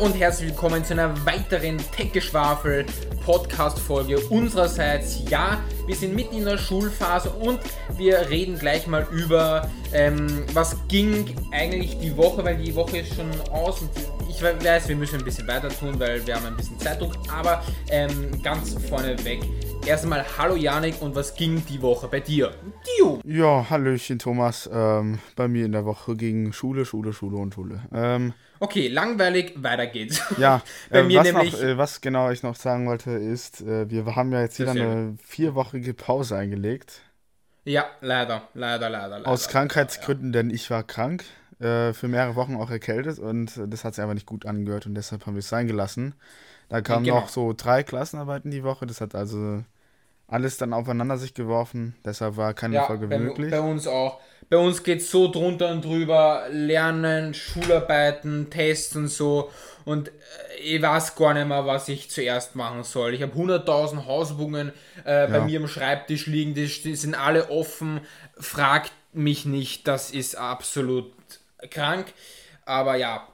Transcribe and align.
und 0.00 0.18
herzlich 0.18 0.48
willkommen 0.48 0.82
zu 0.82 0.94
einer 0.94 1.14
weiteren 1.26 1.76
Tech-Geschwafel 1.76 2.86
Podcast-Folge 3.22 4.18
unsererseits. 4.30 5.28
Ja, 5.28 5.62
wir 5.86 5.94
sind 5.94 6.14
mitten 6.14 6.36
in 6.36 6.46
der 6.46 6.56
Schulphase 6.56 7.28
und 7.28 7.60
wir 7.98 8.30
reden 8.30 8.58
gleich 8.58 8.86
mal 8.86 9.06
über, 9.12 9.68
ähm, 9.92 10.26
was 10.54 10.74
ging 10.88 11.26
eigentlich 11.52 11.98
die 11.98 12.16
Woche, 12.16 12.42
weil 12.42 12.56
die 12.56 12.74
Woche 12.74 12.98
ist 12.98 13.14
schon 13.14 13.28
aus 13.50 13.82
und 13.82 13.90
ich 14.30 14.42
weiß, 14.42 14.88
wir 14.88 14.96
müssen 14.96 15.18
ein 15.18 15.24
bisschen 15.24 15.46
weiter 15.46 15.68
tun, 15.68 16.00
weil 16.00 16.26
wir 16.26 16.34
haben 16.34 16.46
ein 16.46 16.56
bisschen 16.56 16.78
Zeitdruck, 16.78 17.12
aber 17.30 17.62
ähm, 17.90 18.30
ganz 18.42 18.74
vorneweg. 18.88 19.42
Erstmal 19.84 20.24
hallo 20.38 20.56
Janik 20.56 21.02
und 21.02 21.14
was 21.14 21.34
ging 21.34 21.62
die 21.68 21.82
Woche 21.82 22.08
bei 22.08 22.20
dir? 22.20 22.52
Dio. 22.96 23.20
Ja, 23.24 23.68
hallöchen 23.68 24.18
Thomas. 24.18 24.68
Ähm, 24.72 25.18
bei 25.36 25.46
mir 25.46 25.66
in 25.66 25.72
der 25.72 25.84
Woche 25.84 26.16
ging 26.16 26.54
Schule, 26.54 26.86
Schule, 26.86 27.12
Schule 27.12 27.36
und 27.36 27.52
Schule. 27.52 27.82
Ähm, 27.92 28.32
okay, 28.60 28.88
langweilig, 28.88 29.54
weiter 29.56 29.86
geht's. 29.86 30.22
Ja, 30.38 30.62
bei 30.90 31.00
äh, 31.00 31.02
mir 31.02 31.18
was 31.18 31.32
nämlich. 31.32 31.52
Noch, 31.52 31.60
äh, 31.60 31.78
was 31.78 32.00
genau 32.00 32.30
ich 32.30 32.42
noch 32.42 32.54
sagen 32.54 32.86
wollte, 32.86 33.10
ist, 33.10 33.62
äh, 33.62 33.90
wir 33.90 34.14
haben 34.14 34.32
ja 34.32 34.42
jetzt 34.42 34.58
wieder 34.58 34.70
eine 34.70 35.16
vierwöchige 35.22 35.94
Pause 35.94 36.36
eingelegt. 36.36 37.02
Ja, 37.64 37.86
leider, 38.00 38.48
leider, 38.54 38.88
leider, 38.88 39.18
leider. 39.18 39.28
Aus 39.28 39.48
Krankheitsgründen, 39.48 40.32
ja. 40.32 40.42
denn 40.42 40.50
ich 40.50 40.70
war 40.70 40.82
krank 40.82 41.24
äh, 41.58 41.92
für 41.92 42.08
mehrere 42.08 42.36
Wochen 42.36 42.56
auch 42.56 42.70
erkältet 42.70 43.18
und 43.18 43.60
das 43.66 43.84
hat 43.84 43.94
sich 43.94 44.02
einfach 44.02 44.14
nicht 44.14 44.26
gut 44.26 44.46
angehört 44.46 44.86
und 44.86 44.94
deshalb 44.94 45.26
haben 45.26 45.34
wir 45.34 45.40
es 45.40 45.48
sein 45.48 45.66
gelassen. 45.66 46.14
Da 46.68 46.80
kamen 46.80 47.04
genau. 47.04 47.20
noch 47.20 47.28
so 47.28 47.52
drei 47.52 47.82
Klassenarbeiten 47.82 48.50
die 48.50 48.62
Woche, 48.62 48.86
das 48.86 49.00
hat 49.00 49.14
also 49.14 49.64
alles 50.30 50.56
dann 50.56 50.72
aufeinander 50.72 51.18
sich 51.18 51.34
geworfen, 51.34 51.96
deshalb 52.04 52.36
war 52.36 52.54
keine 52.54 52.76
ja, 52.76 52.84
Folge 52.84 53.08
bei, 53.08 53.18
möglich. 53.18 53.50
Bei 53.50 53.60
uns 53.60 53.86
auch. 53.86 54.20
Bei 54.48 54.56
uns 54.56 54.82
geht 54.82 55.00
es 55.00 55.10
so 55.10 55.30
drunter 55.30 55.70
und 55.70 55.84
drüber, 55.84 56.46
Lernen, 56.50 57.34
Schularbeiten, 57.34 58.50
Tests 58.50 58.96
und 58.96 59.08
so. 59.08 59.50
Und 59.84 60.08
äh, 60.08 60.12
ich 60.62 60.82
weiß 60.82 61.14
gar 61.14 61.34
nicht 61.34 61.46
mehr, 61.46 61.66
was 61.66 61.88
ich 61.88 62.10
zuerst 62.10 62.56
machen 62.56 62.82
soll. 62.82 63.14
Ich 63.14 63.22
habe 63.22 63.32
100.000 63.32 64.06
Hausübungen 64.06 64.72
äh, 65.04 65.22
ja. 65.22 65.26
bei 65.26 65.40
mir 65.40 65.60
am 65.60 65.68
Schreibtisch 65.68 66.26
liegen, 66.26 66.54
die, 66.54 66.66
die 66.66 66.96
sind 66.96 67.14
alle 67.14 67.50
offen. 67.50 68.00
Fragt 68.38 68.92
mich 69.12 69.44
nicht, 69.44 69.86
das 69.86 70.10
ist 70.10 70.36
absolut 70.36 71.12
krank. 71.70 72.12
Aber 72.64 72.96
ja, 72.96 73.26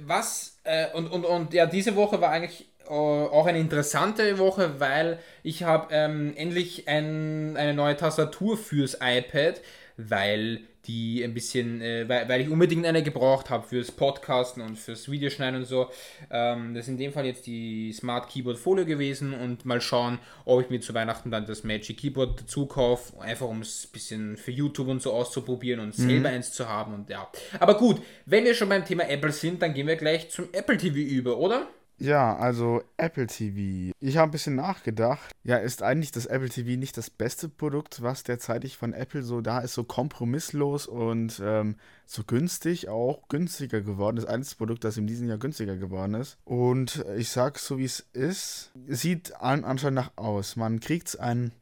was, 0.00 0.58
äh, 0.64 0.92
und, 0.92 1.08
und, 1.08 1.24
und 1.24 1.54
ja, 1.54 1.66
diese 1.66 1.96
Woche 1.96 2.20
war 2.20 2.30
eigentlich 2.30 2.66
auch 2.88 3.46
eine 3.46 3.58
interessante 3.58 4.38
Woche, 4.38 4.80
weil 4.80 5.18
ich 5.42 5.62
habe 5.62 5.88
ähm, 5.92 6.34
endlich 6.36 6.88
ein, 6.88 7.56
eine 7.56 7.74
neue 7.74 7.96
Tastatur 7.96 8.56
fürs 8.56 8.98
iPad, 9.00 9.60
weil 9.96 10.60
die 10.86 11.22
ein 11.22 11.34
bisschen, 11.34 11.80
äh, 11.80 12.08
weil, 12.08 12.28
weil 12.28 12.40
ich 12.42 12.48
unbedingt 12.48 12.84
eine 12.86 13.02
gebraucht 13.02 13.50
habe 13.50 13.66
fürs 13.66 13.90
Podcasten 13.90 14.62
und 14.62 14.78
fürs 14.78 15.10
Videoschneiden 15.10 15.60
und 15.60 15.66
so. 15.66 15.90
Ähm, 16.30 16.74
das 16.74 16.84
ist 16.84 16.88
in 16.90 16.98
dem 16.98 17.12
Fall 17.12 17.26
jetzt 17.26 17.46
die 17.46 17.92
Smart 17.92 18.28
Keyboard 18.28 18.58
Folio 18.58 18.84
gewesen 18.84 19.32
und 19.32 19.64
mal 19.64 19.80
schauen, 19.80 20.18
ob 20.44 20.60
ich 20.60 20.70
mir 20.70 20.80
zu 20.80 20.94
Weihnachten 20.94 21.30
dann 21.30 21.46
das 21.46 21.64
Magic 21.64 21.98
Keyboard 21.98 22.42
dazu 22.42 22.66
kaufe, 22.66 23.18
einfach 23.20 23.48
um 23.48 23.62
es 23.62 23.86
ein 23.86 23.92
bisschen 23.92 24.36
für 24.36 24.50
YouTube 24.50 24.88
und 24.88 25.02
so 25.02 25.12
auszuprobieren 25.12 25.80
und 25.80 25.98
mhm. 25.98 26.08
selber 26.08 26.28
eins 26.28 26.52
zu 26.52 26.68
haben 26.68 26.94
und 26.94 27.10
ja. 27.10 27.30
Aber 27.60 27.76
gut, 27.76 28.02
wenn 28.26 28.44
wir 28.44 28.54
schon 28.54 28.68
beim 28.68 28.84
Thema 28.84 29.08
Apple 29.08 29.32
sind, 29.32 29.62
dann 29.62 29.74
gehen 29.74 29.86
wir 29.86 29.96
gleich 29.96 30.30
zum 30.30 30.48
Apple 30.52 30.76
TV 30.76 30.96
über, 30.96 31.38
oder? 31.38 31.68
Ja, 31.98 32.36
also 32.36 32.82
Apple 32.96 33.26
TV. 33.26 33.92
Ich 34.00 34.16
habe 34.16 34.28
ein 34.28 34.32
bisschen 34.32 34.56
nachgedacht. 34.56 35.30
Ja, 35.44 35.56
ist 35.56 35.82
eigentlich 35.82 36.10
das 36.10 36.26
Apple 36.26 36.48
TV 36.48 36.78
nicht 36.78 36.96
das 36.96 37.08
beste 37.08 37.48
Produkt, 37.48 38.02
was 38.02 38.24
derzeitig 38.24 38.76
von 38.76 38.92
Apple 38.92 39.22
so 39.22 39.40
da 39.40 39.60
ist, 39.60 39.74
so 39.74 39.84
kompromisslos 39.84 40.86
und 40.86 41.40
ähm, 41.42 41.76
so 42.04 42.24
günstig, 42.24 42.88
auch 42.88 43.28
günstiger 43.28 43.80
geworden. 43.80 44.16
Das 44.16 44.24
einzige 44.24 44.56
Produkt, 44.56 44.84
das 44.84 44.96
in 44.96 45.06
diesem 45.06 45.28
Jahr 45.28 45.38
günstiger 45.38 45.76
geworden 45.76 46.14
ist. 46.14 46.36
Und 46.44 47.04
ich 47.16 47.30
sag 47.30 47.58
so, 47.58 47.78
wie 47.78 47.84
es 47.84 48.00
ist, 48.12 48.72
sieht 48.88 49.36
allen 49.40 49.64
anscheinend 49.64 49.96
nach 49.96 50.12
aus. 50.16 50.56
Man 50.56 50.80
kriegt 50.80 51.18
eine 51.20 51.52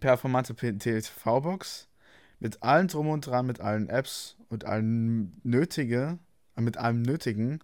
performante 0.00 0.54
TV-Box 0.54 1.88
mit 2.40 2.62
allem 2.62 2.88
drum 2.88 3.08
und 3.08 3.26
dran, 3.26 3.46
mit 3.46 3.60
allen 3.60 3.88
Apps 3.88 4.36
und 4.48 4.64
allem 4.64 5.34
Nötige, 5.42 6.18
mit 6.56 6.78
allem 6.78 7.02
Nötigen 7.02 7.60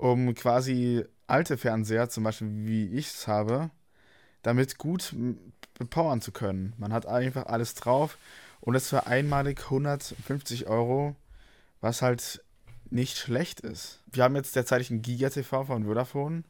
um 0.00 0.34
quasi 0.34 1.04
alte 1.26 1.58
Fernseher, 1.58 2.08
zum 2.08 2.24
Beispiel 2.24 2.48
wie 2.66 2.86
ich 2.86 3.08
es 3.08 3.28
habe, 3.28 3.70
damit 4.42 4.78
gut 4.78 5.14
bepowern 5.78 6.22
zu 6.22 6.32
können. 6.32 6.72
Man 6.78 6.92
hat 6.92 7.04
einfach 7.04 7.46
alles 7.46 7.74
drauf 7.74 8.16
und 8.60 8.72
das 8.72 8.88
für 8.88 9.06
einmalig 9.06 9.60
150 9.64 10.66
Euro, 10.68 11.16
was 11.82 12.00
halt 12.00 12.42
nicht 12.88 13.18
schlecht 13.18 13.60
ist. 13.60 14.00
Wir 14.10 14.24
haben 14.24 14.36
jetzt 14.36 14.56
derzeit 14.56 14.90
einen 14.90 15.02
Giga-TV 15.02 15.64
von 15.64 15.84
Vodafone 15.84 16.44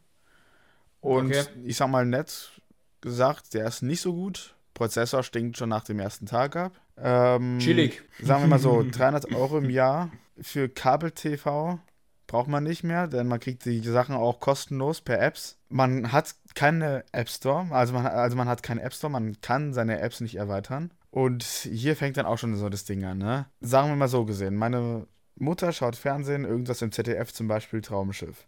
und 1.01 1.33
okay. 1.33 1.45
ich 1.65 1.77
sag 1.77 1.91
mal 1.91 2.07
nett 2.07 2.53
gesagt, 3.01 3.53
der 3.55 3.67
ist 3.67 3.83
nicht 3.83 4.01
so 4.01 4.13
gut. 4.13 4.55
Prozessor 4.75 5.25
stinkt 5.25 5.59
schon 5.59 5.71
nach 5.71 5.83
dem 5.83 5.99
ersten 5.99 6.27
Tag 6.27 6.55
ab. 6.55 6.73
Ähm, 6.97 7.59
Chillig. 7.59 8.01
Sagen 8.23 8.45
wir 8.45 8.49
mal 8.49 8.61
so, 8.61 8.87
300 8.91 9.35
Euro 9.35 9.59
im 9.59 9.71
Jahr 9.71 10.13
für 10.41 10.69
Kabel-TV 10.69 11.81
braucht 12.31 12.47
man 12.47 12.63
nicht 12.63 12.85
mehr, 12.85 13.09
denn 13.09 13.27
man 13.27 13.41
kriegt 13.41 13.65
die 13.65 13.81
Sachen 13.81 14.15
auch 14.15 14.39
kostenlos 14.39 15.01
per 15.01 15.21
Apps. 15.21 15.59
Man 15.69 16.13
hat 16.13 16.37
keine 16.55 17.05
App 17.11 17.29
Store, 17.29 17.67
also 17.71 17.93
man, 17.93 18.07
also 18.07 18.37
man 18.37 18.49
hat 18.49 18.63
keinen 18.63 18.79
App 18.79 18.95
Store, 18.95 19.11
man 19.11 19.41
kann 19.41 19.75
seine 19.75 19.99
Apps 19.99 20.21
nicht 20.21 20.37
erweitern. 20.37 20.93
Und 21.11 21.43
hier 21.43 21.97
fängt 21.97 22.17
dann 22.17 22.27
auch 22.27 22.39
schon 22.39 22.55
so 22.55 22.69
das 22.69 22.85
Ding 22.85 23.05
an, 23.05 23.19
ne? 23.19 23.47
Sagen 23.61 23.89
wir 23.89 23.97
mal 23.97 24.07
so 24.07 24.25
gesehen, 24.25 24.55
meine 24.55 25.09
Mutter 25.35 25.73
schaut 25.73 25.97
Fernsehen, 25.97 26.45
irgendwas 26.45 26.83
im 26.83 26.93
ZDF 26.93 27.33
zum 27.33 27.49
Beispiel 27.49 27.81
Traumschiff. 27.81 28.47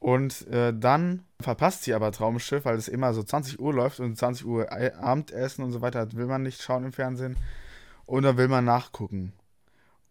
Und 0.00 0.48
äh, 0.48 0.74
dann 0.76 1.22
verpasst 1.38 1.84
sie 1.84 1.94
aber 1.94 2.10
Traumschiff, 2.10 2.64
weil 2.64 2.74
es 2.76 2.88
immer 2.88 3.14
so 3.14 3.22
20 3.22 3.60
Uhr 3.60 3.72
läuft 3.72 4.00
und 4.00 4.18
20 4.18 4.44
Uhr 4.46 4.72
Abendessen 4.72 5.64
und 5.64 5.70
so 5.70 5.80
weiter 5.80 6.12
will 6.14 6.26
man 6.26 6.42
nicht 6.42 6.60
schauen 6.60 6.84
im 6.84 6.92
Fernsehen. 6.92 7.36
Und 8.04 8.24
dann 8.24 8.36
will 8.36 8.48
man 8.48 8.64
nachgucken. 8.64 9.32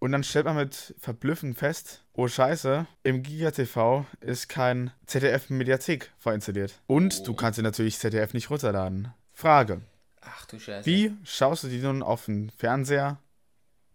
Und 0.01 0.13
dann 0.13 0.23
stellt 0.23 0.45
man 0.45 0.55
mit 0.55 0.95
Verblüffen 0.97 1.53
fest, 1.53 2.03
oh 2.13 2.27
Scheiße, 2.27 2.87
im 3.03 3.21
GigaTV 3.21 4.03
ist 4.19 4.49
kein 4.49 4.91
ZDF-Mediathek 5.05 6.09
vorinstalliert. 6.17 6.81
Und 6.87 7.19
oh. 7.21 7.23
du 7.25 7.35
kannst 7.35 7.59
dir 7.59 7.63
natürlich 7.63 7.99
ZDF 7.99 8.33
nicht 8.33 8.49
runterladen. 8.49 9.13
Frage. 9.31 9.81
Ach 10.19 10.47
du 10.47 10.59
Scheiße. 10.59 10.87
Wie 10.87 11.15
schaust 11.23 11.65
du 11.65 11.67
dir 11.67 11.83
nun 11.83 12.01
auf 12.01 12.25
dem 12.25 12.49
Fernseher 12.49 13.19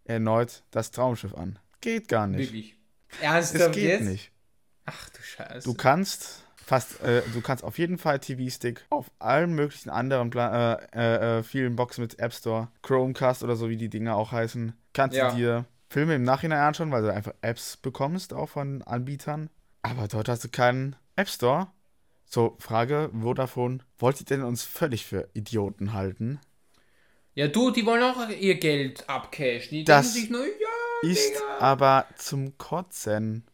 erneut 0.05 0.63
das 0.71 0.93
Traumschiff 0.93 1.35
an? 1.35 1.59
Geht 1.81 2.07
gar 2.07 2.29
nicht. 2.29 2.53
Wirklich? 2.53 2.77
Ernsthaft 3.21 3.71
Es 3.71 3.73
geht 3.73 3.85
jetzt? 3.89 4.05
nicht. 4.05 4.31
Ach 4.85 5.09
du 5.09 5.21
Scheiße. 5.21 5.69
Du 5.69 5.75
kannst 5.75 6.45
fast, 6.55 7.03
äh, 7.03 7.23
du 7.33 7.41
kannst 7.41 7.65
auf 7.65 7.79
jeden 7.79 7.99
Fall 7.99 8.21
TV-Stick 8.21 8.87
auf 8.91 9.11
allen 9.19 9.55
möglichen 9.57 9.91
anderen 9.91 10.31
Pla 10.31 10.75
äh, 10.75 10.87
äh, 10.95 11.39
äh, 11.39 11.43
vielen 11.43 11.75
Boxen 11.75 12.03
mit 12.03 12.21
App 12.21 12.33
Store, 12.33 12.69
Chromecast 12.83 13.43
oder 13.43 13.57
so 13.57 13.69
wie 13.69 13.77
die 13.77 13.89
Dinger 13.89 14.15
auch 14.15 14.31
heißen, 14.31 14.73
kannst 14.93 15.17
ja. 15.17 15.31
du 15.31 15.37
dir 15.37 15.65
Filme 15.89 16.15
im 16.15 16.23
Nachhinein 16.23 16.61
anschauen, 16.61 16.91
weil 16.91 17.03
du 17.03 17.13
einfach 17.13 17.35
Apps 17.43 17.77
bekommst, 17.77 18.33
auch 18.33 18.49
von 18.49 18.83
Anbietern. 18.83 19.51
Aber 19.83 20.09
dort 20.09 20.29
hast 20.29 20.45
du 20.45 20.49
keinen 20.49 20.97
App 21.15 21.29
Store. 21.29 21.69
So, 22.29 22.57
Frage, 22.59 23.11
Vodafone, 23.13 23.79
wollt 23.99 24.21
ihr 24.21 24.27
denn 24.27 24.43
uns 24.43 24.65
völlig 24.65 25.07
für 25.07 25.29
Idioten 25.33 25.93
halten? 25.93 26.41
Ja, 27.35 27.49
du, 27.49 27.71
die 27.71 27.87
wollen 27.87 28.03
auch 28.03 28.29
ihr 28.31 28.57
Geld 28.57 29.09
abcashen. 29.09 29.71
Die 29.71 29.85
das 29.85 30.13
denken 30.15 30.21
sich 30.21 30.31
nur, 30.31 30.47
ja, 30.47 31.09
ist 31.09 31.35
Digga. 31.35 31.59
aber 31.61 32.07
zum 32.17 32.59
Kotzen. 32.59 33.45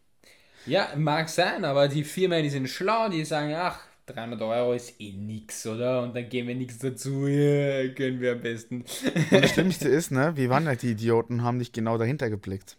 Ja, 0.65 0.89
mag 0.95 1.29
sein, 1.29 1.65
aber 1.65 1.87
die 1.89 2.03
Firmen, 2.03 2.41
die 2.41 2.49
sind 2.49 2.67
schlau, 2.69 3.09
die 3.09 3.25
sagen, 3.25 3.53
ach, 3.53 3.79
300 4.05 4.41
Euro 4.41 4.73
ist 4.73 4.99
eh 4.99 5.13
nix, 5.13 5.65
oder? 5.65 6.01
Und 6.03 6.15
dann 6.15 6.27
geben 6.27 6.49
wir 6.49 6.55
nichts 6.55 6.79
dazu, 6.79 7.27
ja, 7.27 7.87
können 7.89 8.19
wir 8.19 8.33
am 8.33 8.41
besten. 8.41 8.83
Und 9.31 9.43
das 9.43 9.51
Schlimmste 9.51 9.87
ist, 9.87 10.11
ne, 10.11 10.33
wir 10.35 10.49
waren 10.49 10.67
halt 10.67 10.81
die 10.81 10.91
Idioten, 10.91 11.43
haben 11.43 11.57
nicht 11.57 11.73
genau 11.73 11.97
dahinter 11.97 12.29
geblickt. 12.29 12.77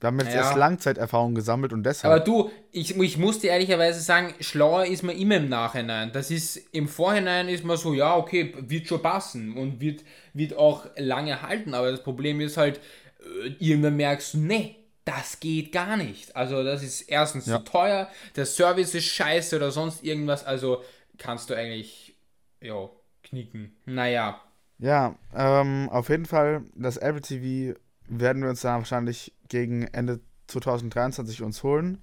Wir 0.00 0.08
haben 0.08 0.18
jetzt 0.18 0.34
ja. 0.34 0.42
erst 0.42 0.56
Langzeiterfahrung 0.56 1.34
gesammelt 1.34 1.72
und 1.72 1.82
deshalb. 1.82 2.12
Aber 2.12 2.24
du, 2.24 2.50
ich, 2.70 2.98
ich 2.98 3.16
muss 3.16 3.38
dir 3.38 3.50
ehrlicherweise 3.50 4.00
sagen, 4.00 4.34
schlauer 4.40 4.84
ist 4.84 5.02
man 5.02 5.16
immer 5.16 5.36
im 5.36 5.48
Nachhinein. 5.48 6.12
Das 6.12 6.30
ist, 6.30 6.56
im 6.72 6.86
Vorhinein 6.86 7.48
ist 7.48 7.64
man 7.64 7.78
so, 7.78 7.94
ja, 7.94 8.14
okay, 8.16 8.52
wird 8.58 8.88
schon 8.88 9.00
passen 9.00 9.56
und 9.56 9.80
wird, 9.80 10.04
wird 10.34 10.54
auch 10.54 10.86
lange 10.98 11.40
halten. 11.40 11.72
Aber 11.72 11.90
das 11.90 12.02
Problem 12.02 12.40
ist 12.40 12.58
halt, 12.58 12.78
äh, 13.20 13.48
irgendwann 13.58 13.96
merkst 13.96 14.34
du, 14.34 14.38
nee, 14.38 14.76
das 15.06 15.40
geht 15.40 15.72
gar 15.72 15.96
nicht. 15.96 16.34
Also 16.36 16.62
das 16.62 16.82
ist 16.82 17.02
erstens 17.02 17.46
ja. 17.46 17.58
zu 17.58 17.64
teuer, 17.64 18.10
der 18.34 18.44
Service 18.44 18.94
ist 18.94 19.06
scheiße 19.06 19.56
oder 19.56 19.70
sonst 19.70 20.04
irgendwas, 20.04 20.44
also 20.44 20.82
kannst 21.16 21.48
du 21.48 21.54
eigentlich, 21.54 22.16
ja, 22.60 22.90
knicken. 23.22 23.74
Naja. 23.86 24.40
Ja, 24.78 25.16
ähm, 25.34 25.88
auf 25.90 26.10
jeden 26.10 26.26
Fall, 26.26 26.64
das 26.74 26.96
Apple 26.98 27.22
TV 27.22 27.78
werden 28.08 28.42
wir 28.42 28.50
uns 28.50 28.60
dann 28.60 28.78
wahrscheinlich 28.78 29.32
gegen 29.48 29.84
Ende 29.84 30.20
2023 30.48 31.42
uns 31.42 31.62
holen. 31.62 32.02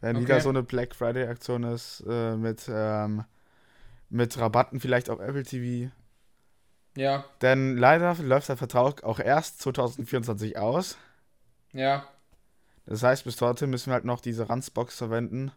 Wenn 0.00 0.16
okay. 0.16 0.24
wieder 0.24 0.40
so 0.40 0.48
eine 0.48 0.62
Black 0.62 0.94
Friday 0.94 1.26
Aktion 1.26 1.64
ist, 1.64 2.04
äh, 2.08 2.36
mit, 2.36 2.70
ähm, 2.72 3.24
mit 4.08 4.38
Rabatten 4.38 4.78
vielleicht 4.78 5.10
auf 5.10 5.18
Apple 5.20 5.42
TV. 5.42 5.90
Ja. 6.96 7.24
Denn 7.42 7.76
leider 7.76 8.14
läuft 8.14 8.48
der 8.48 8.56
Vertrag 8.56 9.02
auch 9.02 9.18
erst 9.18 9.60
2024 9.62 10.56
aus. 10.56 10.96
Ja. 11.72 12.06
Das 12.86 13.02
heißt, 13.02 13.24
bis 13.24 13.36
dorthin 13.36 13.70
müssen 13.70 13.86
wir 13.86 13.94
halt 13.94 14.04
noch 14.04 14.20
diese 14.20 14.48
Ranzbox 14.48 14.96
verwenden. 14.96 15.50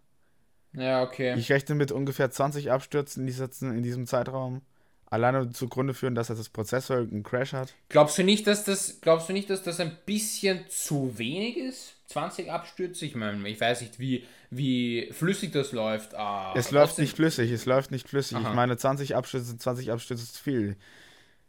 Ja, 0.73 1.03
okay. 1.03 1.35
Ich 1.37 1.51
rechne 1.51 1.75
mit 1.75 1.91
ungefähr 1.91 2.29
20 2.29 2.71
Abstürzen 2.71 3.27
in, 3.27 3.83
diesem 3.83 4.05
Zeitraum. 4.05 4.61
Alleine 5.05 5.49
zugrunde 5.49 5.95
führen, 5.95 6.13
dass 6.13 6.27
das 6.27 6.49
Prozessor 6.49 6.97
einen 6.97 7.23
Crash 7.23 7.53
hat. 7.53 7.73
Glaubst 7.89 8.17
du 8.19 8.23
nicht, 8.23 8.45
dass 8.45 8.63
das, 8.63 9.01
glaubst 9.01 9.27
du 9.29 9.33
nicht, 9.33 9.49
dass 9.49 9.63
das 9.63 9.79
ein 9.79 9.97
bisschen 10.05 10.65
zu 10.69 11.17
wenig 11.17 11.57
ist? 11.57 11.95
20 12.07 12.51
Abstürze? 12.51 13.05
Ich 13.05 13.15
meine, 13.15 13.47
ich 13.49 13.59
weiß 13.59 13.81
nicht, 13.81 13.99
wie, 13.99 14.25
wie 14.51 15.11
flüssig 15.11 15.51
das 15.51 15.71
läuft. 15.71 16.13
Ah, 16.13 16.53
es 16.55 16.69
läuft 16.69 16.99
nicht 16.99 17.15
flüssig, 17.15 17.51
es 17.51 17.65
läuft 17.65 17.89
nicht 17.89 18.07
flüssig. 18.07 18.37
Aha. 18.37 18.49
Ich 18.49 18.55
meine, 18.55 18.77
20 18.77 19.15
Abstürze, 19.15 19.57
20 19.57 19.91
Abstürze 19.91 20.23
ist 20.23 20.37
viel. 20.37 20.77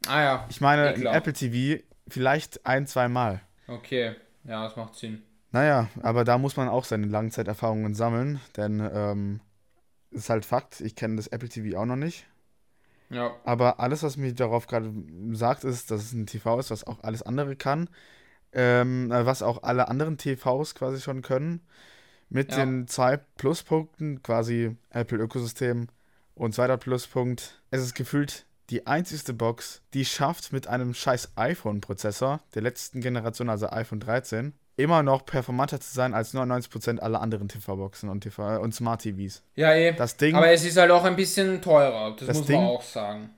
Ah 0.06 0.22
ja. 0.22 0.46
Ich 0.48 0.62
meine, 0.62 0.94
Apple 0.94 1.34
TV 1.34 1.82
vielleicht 2.08 2.64
ein, 2.64 2.86
zwei 2.86 3.08
Mal. 3.08 3.42
Okay, 3.66 4.14
ja, 4.44 4.64
das 4.64 4.76
macht 4.76 4.94
Sinn. 4.94 5.22
Naja, 5.52 5.88
aber 6.02 6.24
da 6.24 6.38
muss 6.38 6.56
man 6.56 6.68
auch 6.68 6.84
seine 6.84 7.06
Langzeiterfahrungen 7.06 7.94
sammeln, 7.94 8.40
denn 8.56 8.80
ähm, 8.92 9.40
ist 10.10 10.30
halt 10.30 10.44
Fakt, 10.44 10.80
ich 10.80 10.94
kenne 10.94 11.16
das 11.16 11.26
Apple 11.28 11.48
TV 11.48 11.78
auch 11.78 11.86
noch 11.86 11.96
nicht. 11.96 12.26
Ja. 13.10 13.34
Aber 13.44 13.80
alles, 13.80 14.02
was 14.02 14.16
mir 14.16 14.32
darauf 14.32 14.66
gerade 14.66 14.92
sagt, 15.32 15.64
ist, 15.64 15.90
dass 15.90 16.02
es 16.02 16.12
ein 16.12 16.26
TV 16.26 16.58
ist, 16.60 16.70
was 16.70 16.86
auch 16.86 17.02
alles 17.02 17.22
andere 17.22 17.56
kann. 17.56 17.90
Ähm, 18.52 19.12
äh, 19.12 19.26
was 19.26 19.42
auch 19.42 19.62
alle 19.62 19.88
anderen 19.88 20.16
TVs 20.16 20.74
quasi 20.74 21.00
schon 21.00 21.22
können. 21.22 21.60
Mit 22.28 22.52
ja. 22.52 22.58
den 22.58 22.86
zwei 22.86 23.16
Pluspunkten, 23.16 24.22
quasi 24.22 24.76
Apple-Ökosystem. 24.90 25.88
Und 26.34 26.54
zweiter 26.54 26.76
Pluspunkt, 26.76 27.60
es 27.70 27.82
ist 27.82 27.94
gefühlt 27.94 28.46
die 28.70 28.86
einzigste 28.86 29.34
Box, 29.34 29.82
die 29.94 30.04
schafft 30.04 30.52
mit 30.52 30.68
einem 30.68 30.94
scheiß 30.94 31.32
iPhone-Prozessor 31.36 32.40
der 32.54 32.62
letzten 32.62 33.00
Generation, 33.00 33.50
also 33.50 33.68
iPhone 33.68 33.98
13, 33.98 34.54
immer 34.80 35.02
noch 35.02 35.24
performanter 35.24 35.80
zu 35.80 35.92
sein 35.92 36.14
als 36.14 36.34
99% 36.34 36.98
aller 36.98 37.20
anderen 37.20 37.48
TV-Boxen 37.48 38.08
und, 38.08 38.22
TV 38.22 38.60
und 38.60 38.74
Smart 38.74 39.02
TVs. 39.02 39.42
Ja, 39.54 39.74
eh. 39.74 39.92
Das 39.92 40.16
Ding, 40.16 40.34
aber 40.34 40.50
es 40.50 40.64
ist 40.64 40.76
halt 40.76 40.90
auch 40.90 41.04
ein 41.04 41.16
bisschen 41.16 41.60
teurer, 41.62 42.16
das, 42.16 42.26
das 42.26 42.38
muss 42.38 42.46
Ding, 42.46 42.56
man 42.56 42.66
auch 42.66 42.82
sagen. 42.82 43.30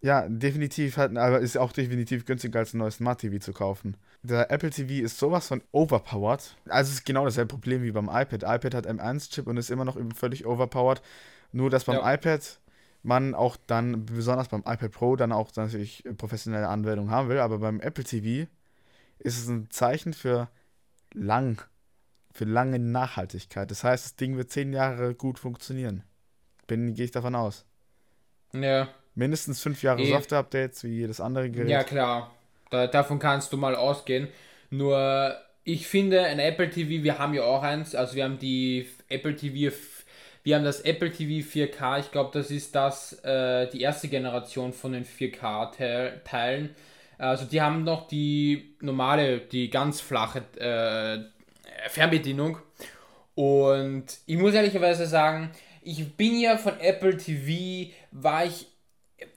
Ja, 0.00 0.28
definitiv, 0.28 0.96
halt, 0.96 1.16
aber 1.16 1.40
ist 1.40 1.58
auch 1.58 1.72
definitiv 1.72 2.24
günstiger 2.24 2.60
als 2.60 2.72
ein 2.72 2.78
neues 2.78 2.96
Smart 2.96 3.20
TV 3.20 3.38
zu 3.38 3.52
kaufen. 3.52 3.96
Der 4.22 4.50
Apple 4.50 4.70
TV 4.70 5.04
ist 5.04 5.18
sowas 5.18 5.48
von 5.48 5.60
overpowered. 5.72 6.54
Also 6.68 6.90
es 6.90 6.98
ist 6.98 7.04
genau 7.04 7.24
dasselbe 7.24 7.48
Problem 7.48 7.82
wie 7.82 7.90
beim 7.90 8.08
iPad. 8.08 8.44
iPad 8.44 8.74
hat 8.74 8.86
M1-Chip 8.86 9.46
und 9.46 9.56
ist 9.56 9.70
immer 9.70 9.84
noch 9.84 9.98
völlig 10.14 10.46
overpowered. 10.46 11.02
Nur, 11.50 11.70
dass 11.70 11.84
beim 11.84 11.96
ja. 11.96 12.14
iPad 12.14 12.60
man 13.02 13.34
auch 13.34 13.56
dann, 13.66 14.06
besonders 14.06 14.48
beim 14.48 14.60
iPad 14.60 14.90
Pro, 14.92 15.16
dann 15.16 15.32
auch 15.32 15.50
natürlich 15.56 16.04
professionelle 16.16 16.68
Anwendungen 16.68 17.10
haben 17.10 17.28
will. 17.28 17.38
Aber 17.38 17.58
beim 17.58 17.80
Apple 17.80 18.04
TV 18.04 18.48
ist 19.18 19.38
es 19.38 19.48
ein 19.48 19.68
Zeichen 19.70 20.12
für 20.14 20.48
lang, 21.14 21.62
für 22.32 22.44
lange 22.44 22.78
Nachhaltigkeit. 22.78 23.70
Das 23.70 23.84
heißt, 23.84 24.04
das 24.04 24.16
Ding 24.16 24.36
wird 24.36 24.50
zehn 24.50 24.72
Jahre 24.72 25.14
gut 25.14 25.38
funktionieren. 25.38 26.04
Bin, 26.66 26.94
gehe 26.94 27.06
ich 27.06 27.10
davon 27.10 27.34
aus. 27.34 27.64
Ja. 28.52 28.88
Mindestens 29.14 29.60
fünf 29.60 29.82
Jahre 29.82 30.02
e 30.02 30.10
Software-Updates 30.10 30.84
wie 30.84 30.98
jedes 31.00 31.20
andere 31.20 31.50
Gerät. 31.50 31.68
Ja, 31.68 31.82
klar. 31.82 32.30
Da, 32.70 32.86
davon 32.86 33.18
kannst 33.18 33.52
du 33.52 33.56
mal 33.56 33.74
ausgehen. 33.74 34.28
Nur, 34.70 35.36
ich 35.64 35.86
finde, 35.86 36.22
ein 36.22 36.38
Apple 36.38 36.70
TV, 36.70 37.02
wir 37.02 37.18
haben 37.18 37.34
ja 37.34 37.42
auch 37.42 37.62
eins, 37.62 37.94
also 37.94 38.14
wir 38.14 38.24
haben 38.24 38.38
die 38.38 38.86
Apple 39.08 39.34
TV, 39.34 39.74
wir 40.44 40.56
haben 40.56 40.64
das 40.64 40.80
Apple 40.82 41.10
TV 41.10 41.46
4K, 41.46 42.00
ich 42.00 42.10
glaube, 42.12 42.30
das 42.32 42.50
ist 42.50 42.74
das, 42.74 43.12
äh, 43.24 43.68
die 43.70 43.80
erste 43.80 44.08
Generation 44.08 44.72
von 44.72 44.92
den 44.92 45.04
4K-Teilen. 45.04 46.74
Also 47.18 47.44
die 47.44 47.60
haben 47.60 47.84
noch 47.84 48.06
die 48.06 48.76
normale, 48.80 49.40
die 49.40 49.70
ganz 49.70 50.00
flache 50.00 50.44
äh, 50.58 51.88
Fernbedienung. 51.90 52.58
Und 53.34 54.04
ich 54.26 54.36
muss 54.36 54.54
ehrlicherweise 54.54 55.06
sagen, 55.06 55.50
ich 55.82 56.16
bin 56.16 56.40
ja 56.40 56.56
von 56.56 56.78
Apple 56.80 57.16
TV, 57.16 57.92
war 58.12 58.44
ich 58.44 58.66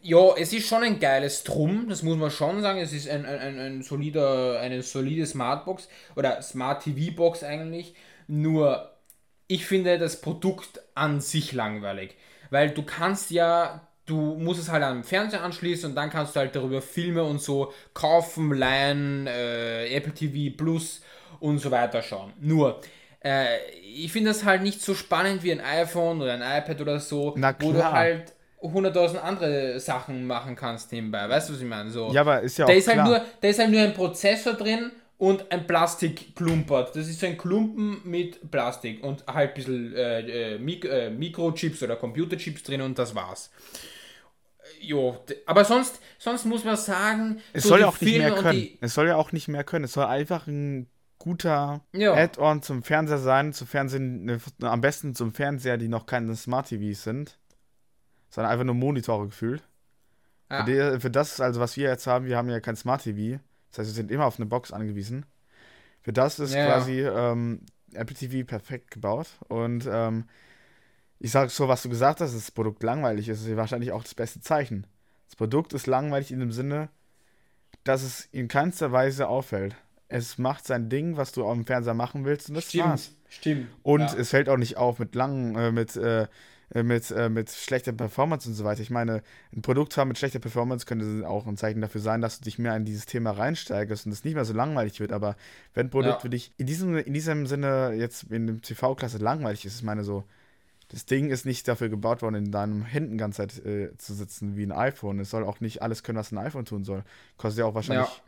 ja, 0.02 0.36
es 0.38 0.54
ist 0.54 0.68
schon 0.68 0.84
ein 0.84 1.00
geiles 1.00 1.44
Drum, 1.44 1.88
das 1.90 2.04
muss 2.04 2.18
man 2.18 2.30
schon 2.32 2.62
sagen. 2.62 2.80
Es 2.80 2.94
ist 2.94 3.10
ein, 3.10 3.26
ein, 3.26 3.60
ein 3.60 3.82
solider, 3.82 4.60
eine 4.60 4.84
solide 4.84 5.26
Smartbox 5.26 5.88
oder 6.16 6.42
Smart 6.42 6.84
TV 6.84 7.16
Box 7.16 7.44
eigentlich. 7.44 7.96
Nur 8.28 8.92
ich 9.48 9.66
finde 9.66 9.98
das 9.98 10.22
Produkt 10.22 10.82
an 10.96 11.20
sich 11.20 11.52
langweilig. 11.52 12.16
Weil 12.52 12.72
du 12.72 12.84
kannst 12.84 13.32
ja 13.32 13.88
du 14.06 14.16
musst 14.16 14.60
es 14.60 14.70
halt 14.70 14.84
am 14.84 15.04
Fernseher 15.04 15.44
anschließen 15.44 15.90
und 15.90 15.96
dann 15.96 16.10
kannst 16.10 16.36
du 16.36 16.40
halt 16.40 16.56
darüber 16.56 16.82
Filme 16.82 17.24
und 17.24 17.42
so 17.42 17.74
kaufen, 17.94 18.54
leihen, 18.54 19.28
äh, 19.28 19.88
Apple 19.96 20.14
TV 20.14 20.56
Plus 20.56 21.02
und 21.40 21.60
so 21.60 21.72
weiter 21.72 22.02
schauen. 22.02 22.34
Nur, 22.40 22.82
äh, 23.24 23.58
ich 23.82 24.12
finde 24.12 24.32
das 24.32 24.44
halt 24.44 24.64
nicht 24.64 24.82
so 24.82 24.96
spannend 24.96 25.44
wie 25.44 25.52
ein 25.52 25.62
iPhone 25.62 26.22
oder 26.22 26.34
ein 26.34 26.42
iPad 26.42 26.82
oder 26.82 27.00
so, 27.00 27.36
wo 27.60 27.72
du 27.72 27.84
halt 27.84 28.34
100.000 28.62 29.18
andere 29.18 29.80
Sachen 29.80 30.28
machen 30.28 30.56
kannst 30.56 30.92
nebenbei. 30.92 31.28
Weißt 31.28 31.50
du, 31.50 31.54
was 31.54 31.62
ich 31.62 31.68
meine? 31.68 31.90
So, 31.90 32.12
ja, 32.12 32.22
aber 32.22 32.42
ist 32.42 32.58
ja 32.58 32.66
da 32.66 32.74
auch 32.74 32.78
ist 32.78 32.88
halt 32.88 32.98
klar. 32.98 33.08
Nur, 33.08 33.22
da 33.42 33.48
ist 33.48 33.60
halt 33.60 33.72
nur 33.72 33.82
ein 33.82 33.94
Prozessor 33.94 34.54
drin 34.54 34.92
und 35.22 35.52
ein 35.52 35.68
Plastikklumpert. 35.68 36.96
Das 36.96 37.08
ist 37.08 37.20
so 37.20 37.28
ein 37.28 37.38
Klumpen 37.38 38.02
mit 38.04 38.50
Plastik 38.50 39.04
und 39.04 39.24
halt 39.28 39.50
ein 39.50 39.54
bisschen 39.54 39.94
äh, 39.94 40.56
äh, 40.56 40.58
Mik 40.58 40.86
äh, 40.86 41.12
Mikrochips 41.12 41.84
oder 41.84 41.96
Computerchips 41.96 42.64
drin 42.64 42.82
und 42.82 42.98
das 42.98 43.14
war's 43.14 43.52
jo, 44.80 45.24
aber 45.46 45.64
sonst, 45.64 46.00
sonst 46.18 46.46
muss 46.46 46.64
man 46.64 46.76
sagen, 46.76 47.40
es 47.54 47.64
so 47.64 47.70
soll 47.70 47.82
ja 47.82 47.88
auch 47.88 48.02
nicht 48.02 48.18
mehr 48.18 48.34
können. 48.34 48.78
Es 48.82 48.96
soll 48.96 49.08
ja 49.08 49.16
auch 49.16 49.32
nicht 49.32 49.48
mehr 49.48 49.64
können. 49.64 49.86
Es 49.86 49.94
soll 49.94 50.06
einfach 50.06 50.48
ein 50.48 50.90
guter 51.20 51.82
Add-on 51.94 52.64
zum 52.64 52.82
Fernseher 52.82 53.20
sein, 53.20 53.54
zum 53.54 53.68
Fernsehen, 53.68 54.26
ne, 54.26 54.40
am 54.62 54.82
besten 54.82 55.14
zum 55.14 55.34
Fernseher, 55.34 55.78
die 55.78 55.88
noch 55.88 56.08
keine 56.08 56.36
Smart 56.36 56.70
TVs 56.70 57.04
sind, 57.04 57.38
sondern 58.32 58.52
einfach 58.52 58.66
nur 58.66 58.74
Monitore 58.74 59.28
gefühlt. 59.28 59.62
Ja. 60.50 60.66
Für, 60.66 60.72
die, 60.72 61.00
für, 61.00 61.12
das, 61.12 61.40
also 61.40 61.60
was 61.60 61.78
wir 61.78 61.90
jetzt 61.90 62.08
haben, 62.08 62.26
wir 62.26 62.38
haben 62.38 62.50
ja 62.50 62.60
kein 62.60 62.76
Smart 62.76 63.04
TV. 63.04 63.40
Das 63.72 63.80
heißt, 63.80 63.90
wir 63.90 63.96
sind 63.96 64.12
immer 64.12 64.26
auf 64.26 64.38
eine 64.38 64.46
Box 64.46 64.72
angewiesen. 64.72 65.26
Für 66.02 66.14
das 66.14 66.40
ist 66.40 66.54
ja, 66.54 66.66
quasi 66.66 67.02
ähm, 67.02 67.62
Apple 67.94 68.16
TV 68.16 68.46
perfekt 68.46 68.92
gebaut 68.92 69.28
und 69.50 69.88
ähm, 69.92 70.26
ich 71.20 71.32
sage 71.32 71.50
so, 71.50 71.68
was 71.68 71.84
du 71.84 71.90
gesagt 71.90 72.20
hast, 72.20 72.34
dass 72.34 72.42
das 72.42 72.52
Produkt 72.52 72.82
langweilig 72.82 73.30
ist, 73.30 73.46
ist 73.46 73.56
wahrscheinlich 73.56 73.92
auch 73.92 74.02
das 74.02 74.16
beste 74.16 74.42
Zeichen. 74.42 74.88
Das 75.28 75.36
Produkt 75.36 75.72
ist 75.74 75.86
langweilig 75.86 76.32
in 76.32 76.40
dem 76.40 76.52
Sinne, 76.52 76.90
dass 77.84 78.02
es 78.02 78.28
in 78.32 78.48
keinster 78.48 78.92
Weise 78.92 79.28
auffällt. 79.28 79.76
Es 80.08 80.40
macht 80.40 80.66
sein 80.66 80.90
Ding, 80.90 81.18
was 81.18 81.32
du 81.32 81.46
auf 81.46 81.54
dem 81.54 81.66
Fernseher 81.66 81.94
machen 81.94 82.26
willst, 82.26 82.50
und 82.50 82.56
das 82.56 82.66
stimmt, 82.66 82.86
war's. 82.86 83.12
Stimmt. 83.30 83.68
Und 83.84 84.02
ja. 84.02 84.16
es 84.16 84.32
fällt 84.32 84.50
auch 84.50 84.58
nicht 84.58 84.78
auf 84.78 84.98
mit 84.98 85.14
langen, 85.14 85.56
äh, 85.56 85.72
mit, 85.72 85.96
äh, 85.96 86.28
mit, 86.74 87.12
äh, 87.12 87.30
mit 87.30 87.50
schlechter 87.50 87.92
Performance 87.92 88.48
und 88.48 88.56
so 88.56 88.64
weiter. 88.64 88.82
Ich 88.82 88.90
meine, 88.90 89.22
ein 89.54 89.62
Produkt 89.62 89.98
haben 89.98 90.08
mit 90.08 90.18
schlechter 90.18 90.40
Performance 90.40 90.86
könnte 90.86 91.28
auch 91.28 91.46
ein 91.46 91.58
Zeichen 91.58 91.82
dafür 91.82 92.02
sein, 92.02 92.22
dass 92.22 92.40
du 92.40 92.46
dich 92.46 92.60
mehr 92.60 92.76
in 92.76 92.86
dieses 92.86 93.06
Thema 93.06 93.32
reinsteigerst 93.32 94.06
und 94.06 94.12
es 94.12 94.24
nicht 94.24 94.36
mehr 94.36 94.46
so 94.46 94.54
langweilig 94.54 95.00
wird. 95.00 95.12
Aber 95.12 95.36
wenn 95.74 95.88
ein 95.88 95.90
Produkt 95.90 96.16
ja. 96.16 96.20
für 96.20 96.30
dich 96.30 96.54
in 96.58 96.68
diesem, 96.68 96.98
in 96.98 97.14
diesem 97.14 97.46
Sinne 97.46 97.94
jetzt 97.94 98.24
in 98.32 98.48
der 98.48 98.62
TV-Klasse 98.62 99.18
langweilig 99.18 99.66
ist, 99.66 99.78
ich 99.78 99.84
meine 99.84 100.04
so, 100.04 100.24
das 100.92 101.06
Ding 101.06 101.30
ist 101.30 101.46
nicht 101.46 101.68
dafür 101.68 101.90
gebaut 101.90 102.22
worden, 102.22 102.36
in 102.36 102.52
deinen 102.52 102.84
Händen 102.84 103.18
ganze 103.18 103.48
Zeit 103.48 103.66
äh, 103.66 103.98
zu 103.98 104.14
sitzen 104.14 104.56
wie 104.56 104.64
ein 104.64 104.74
iPhone. 104.74 105.20
Es 105.20 105.30
soll 105.30 105.46
auch 105.46 105.60
nicht 105.60 105.82
alles 105.82 106.04
können, 106.04 106.18
was 106.18 106.32
ein 106.32 106.38
iPhone 106.38 106.66
tun 106.66 106.84
soll. 106.84 107.04
Kostet 107.38 107.60
ja 107.60 107.66
auch 107.66 107.76
wahrscheinlich, 107.76 108.08
ja. 108.08 108.24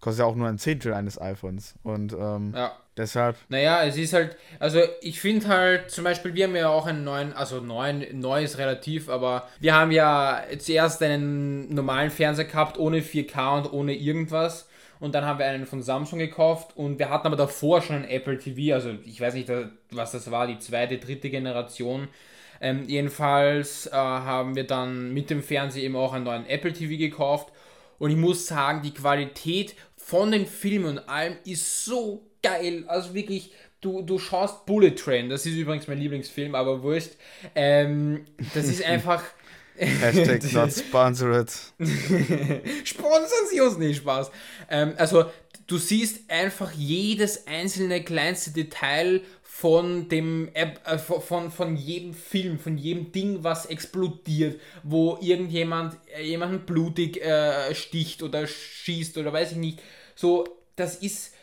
kostet 0.00 0.20
ja 0.20 0.26
auch 0.26 0.34
nur 0.34 0.48
ein 0.48 0.58
Zehntel 0.58 0.94
eines 0.94 1.20
iPhones. 1.20 1.74
Und 1.84 2.12
ähm, 2.12 2.54
ja. 2.54 2.72
Deshalb. 2.96 3.36
Naja, 3.48 3.84
es 3.84 3.96
ist 3.96 4.12
halt, 4.12 4.36
also 4.58 4.80
ich 5.00 5.20
finde 5.20 5.48
halt, 5.48 5.90
zum 5.90 6.04
Beispiel, 6.04 6.34
wir 6.34 6.44
haben 6.44 6.56
ja 6.56 6.68
auch 6.68 6.86
einen 6.86 7.04
neuen, 7.04 7.32
also 7.32 7.60
neuen, 7.60 8.20
neu 8.20 8.42
ist 8.42 8.58
relativ, 8.58 9.08
aber 9.08 9.48
wir 9.60 9.74
haben 9.74 9.90
ja 9.90 10.42
zuerst 10.58 11.02
einen 11.02 11.74
normalen 11.74 12.10
Fernseher 12.10 12.46
gehabt, 12.46 12.78
ohne 12.78 13.00
4K 13.00 13.58
und 13.58 13.72
ohne 13.72 13.94
irgendwas 13.94 14.68
und 15.02 15.16
dann 15.16 15.24
haben 15.24 15.40
wir 15.40 15.46
einen 15.46 15.66
von 15.66 15.82
Samsung 15.82 16.20
gekauft 16.20 16.76
und 16.76 17.00
wir 17.00 17.10
hatten 17.10 17.26
aber 17.26 17.34
davor 17.34 17.82
schon 17.82 17.96
ein 17.96 18.08
Apple 18.08 18.38
TV, 18.38 18.72
also 18.72 18.90
ich 19.04 19.20
weiß 19.20 19.34
nicht, 19.34 19.50
was 19.90 20.12
das 20.12 20.30
war, 20.30 20.46
die 20.46 20.60
zweite, 20.60 20.98
dritte 20.98 21.28
Generation. 21.28 22.06
Ähm, 22.60 22.84
jedenfalls 22.86 23.88
äh, 23.88 23.90
haben 23.90 24.54
wir 24.54 24.64
dann 24.64 25.12
mit 25.12 25.28
dem 25.28 25.42
Fernseher 25.42 25.82
eben 25.82 25.96
auch 25.96 26.12
einen 26.12 26.24
neuen 26.24 26.46
Apple 26.46 26.72
TV 26.72 26.96
gekauft 26.96 27.52
und 27.98 28.12
ich 28.12 28.16
muss 28.16 28.46
sagen, 28.46 28.82
die 28.82 28.94
Qualität 28.94 29.74
von 29.96 30.30
den 30.30 30.46
Filmen 30.46 30.98
und 30.98 31.08
allem 31.08 31.34
ist 31.44 31.84
so 31.84 32.22
geil, 32.42 32.84
also 32.88 33.14
wirklich, 33.14 33.52
du, 33.80 34.02
du 34.02 34.18
schaust 34.18 34.66
Bullet 34.66 34.92
Train, 34.92 35.28
das 35.28 35.46
ist 35.46 35.54
übrigens 35.54 35.88
mein 35.88 35.98
Lieblingsfilm, 35.98 36.54
aber 36.54 36.82
wurscht. 36.82 37.12
Ähm, 37.54 38.24
das 38.54 38.66
ist 38.66 38.82
einfach. 38.86 39.22
Hashtag 39.74 40.42
not 40.52 40.72
sponsored. 40.72 41.50
Sponsern 42.84 43.46
Sie 43.50 43.60
uns 43.60 43.78
nicht, 43.78 43.96
Spaß. 43.96 44.30
Ähm, 44.70 44.92
also, 44.98 45.24
du 45.66 45.78
siehst 45.78 46.30
einfach 46.30 46.72
jedes 46.72 47.46
einzelne 47.46 48.04
kleinste 48.04 48.50
Detail 48.50 49.22
von 49.42 50.08
dem 50.08 50.50
äh, 50.54 50.98
von, 50.98 51.50
von 51.50 51.76
jedem 51.76 52.14
Film, 52.14 52.58
von 52.58 52.76
jedem 52.76 53.12
Ding, 53.12 53.44
was 53.44 53.66
explodiert, 53.66 54.60
wo 54.82 55.18
irgendjemand 55.20 55.96
äh, 56.16 56.22
jemanden 56.22 56.66
blutig 56.66 57.22
äh, 57.22 57.74
sticht 57.74 58.22
oder 58.22 58.46
schießt 58.46 59.18
oder 59.18 59.32
weiß 59.32 59.52
ich 59.52 59.58
nicht. 59.58 59.82
So, 60.14 60.44
das 60.76 60.96
ist 60.96 61.34